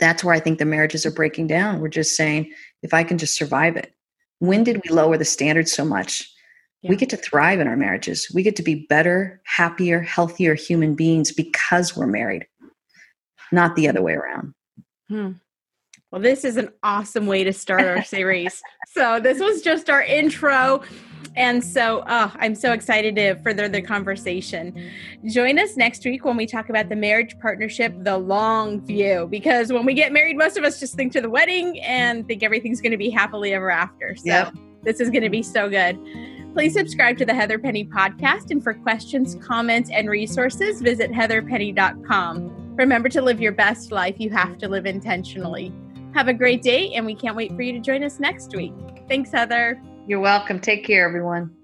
that's 0.00 0.22
where 0.22 0.34
I 0.34 0.40
think 0.40 0.58
the 0.58 0.64
marriages 0.64 1.04
are 1.04 1.10
breaking 1.10 1.46
down. 1.48 1.80
We're 1.80 1.88
just 1.88 2.16
saying, 2.16 2.52
if 2.82 2.94
I 2.94 3.04
can 3.04 3.18
just 3.18 3.36
survive 3.36 3.76
it. 3.76 3.92
When 4.38 4.64
did 4.64 4.80
we 4.84 4.94
lower 4.94 5.16
the 5.16 5.24
standards 5.24 5.72
so 5.72 5.84
much? 5.84 6.30
Yeah. 6.82 6.90
We 6.90 6.96
get 6.96 7.10
to 7.10 7.16
thrive 7.16 7.58
in 7.58 7.66
our 7.66 7.76
marriages. 7.76 8.30
We 8.32 8.44
get 8.44 8.54
to 8.56 8.62
be 8.62 8.86
better, 8.88 9.42
happier, 9.44 10.00
healthier 10.00 10.54
human 10.54 10.94
beings 10.94 11.32
because 11.32 11.96
we're 11.96 12.06
married, 12.06 12.46
not 13.50 13.74
the 13.74 13.88
other 13.88 14.00
way 14.00 14.12
around. 14.12 14.54
Hmm. 15.08 15.32
Well, 16.10 16.22
this 16.22 16.44
is 16.44 16.56
an 16.56 16.70
awesome 16.82 17.26
way 17.26 17.44
to 17.44 17.52
start 17.52 17.82
our 17.82 18.02
series. 18.02 18.62
so, 18.86 19.20
this 19.20 19.40
was 19.40 19.60
just 19.62 19.90
our 19.90 20.02
intro. 20.02 20.82
And 21.36 21.62
so 21.62 22.02
oh, 22.08 22.32
I'm 22.40 22.56
so 22.56 22.72
excited 22.72 23.14
to 23.16 23.36
further 23.42 23.68
the 23.68 23.80
conversation. 23.80 24.90
Join 25.24 25.58
us 25.58 25.76
next 25.76 26.04
week 26.04 26.24
when 26.24 26.36
we 26.36 26.46
talk 26.46 26.68
about 26.68 26.88
the 26.88 26.96
marriage 26.96 27.38
partnership, 27.38 27.94
the 27.98 28.18
long 28.18 28.84
view, 28.84 29.28
because 29.30 29.72
when 29.72 29.84
we 29.84 29.94
get 29.94 30.12
married, 30.12 30.36
most 30.36 30.56
of 30.56 30.64
us 30.64 30.80
just 30.80 30.94
think 30.94 31.12
to 31.12 31.20
the 31.20 31.30
wedding 31.30 31.78
and 31.80 32.26
think 32.26 32.42
everything's 32.42 32.80
going 32.80 32.90
to 32.90 32.98
be 32.98 33.10
happily 33.10 33.54
ever 33.54 33.70
after. 33.70 34.16
So 34.16 34.24
yep. 34.24 34.54
this 34.82 34.98
is 34.98 35.10
going 35.10 35.22
to 35.22 35.30
be 35.30 35.42
so 35.42 35.68
good. 35.68 35.96
Please 36.54 36.72
subscribe 36.72 37.18
to 37.18 37.24
the 37.24 37.34
Heather 37.34 37.58
Penny 37.58 37.84
podcast. 37.84 38.50
And 38.50 38.60
for 38.60 38.74
questions, 38.74 39.36
comments, 39.40 39.90
and 39.90 40.08
resources, 40.10 40.80
visit 40.80 41.12
heatherpenny.com. 41.12 42.74
Remember 42.76 43.08
to 43.10 43.22
live 43.22 43.40
your 43.40 43.52
best 43.52 43.92
life. 43.92 44.16
You 44.18 44.30
have 44.30 44.58
to 44.58 44.68
live 44.68 44.86
intentionally. 44.86 45.72
Have 46.14 46.28
a 46.28 46.34
great 46.34 46.62
day, 46.62 46.92
and 46.94 47.04
we 47.04 47.14
can't 47.14 47.36
wait 47.36 47.54
for 47.54 47.62
you 47.62 47.72
to 47.72 47.80
join 47.80 48.02
us 48.02 48.18
next 48.18 48.54
week. 48.54 48.72
Thanks, 49.08 49.30
Heather. 49.30 49.80
You're 50.06 50.20
welcome. 50.20 50.60
Take 50.60 50.84
care, 50.84 51.06
everyone. 51.06 51.54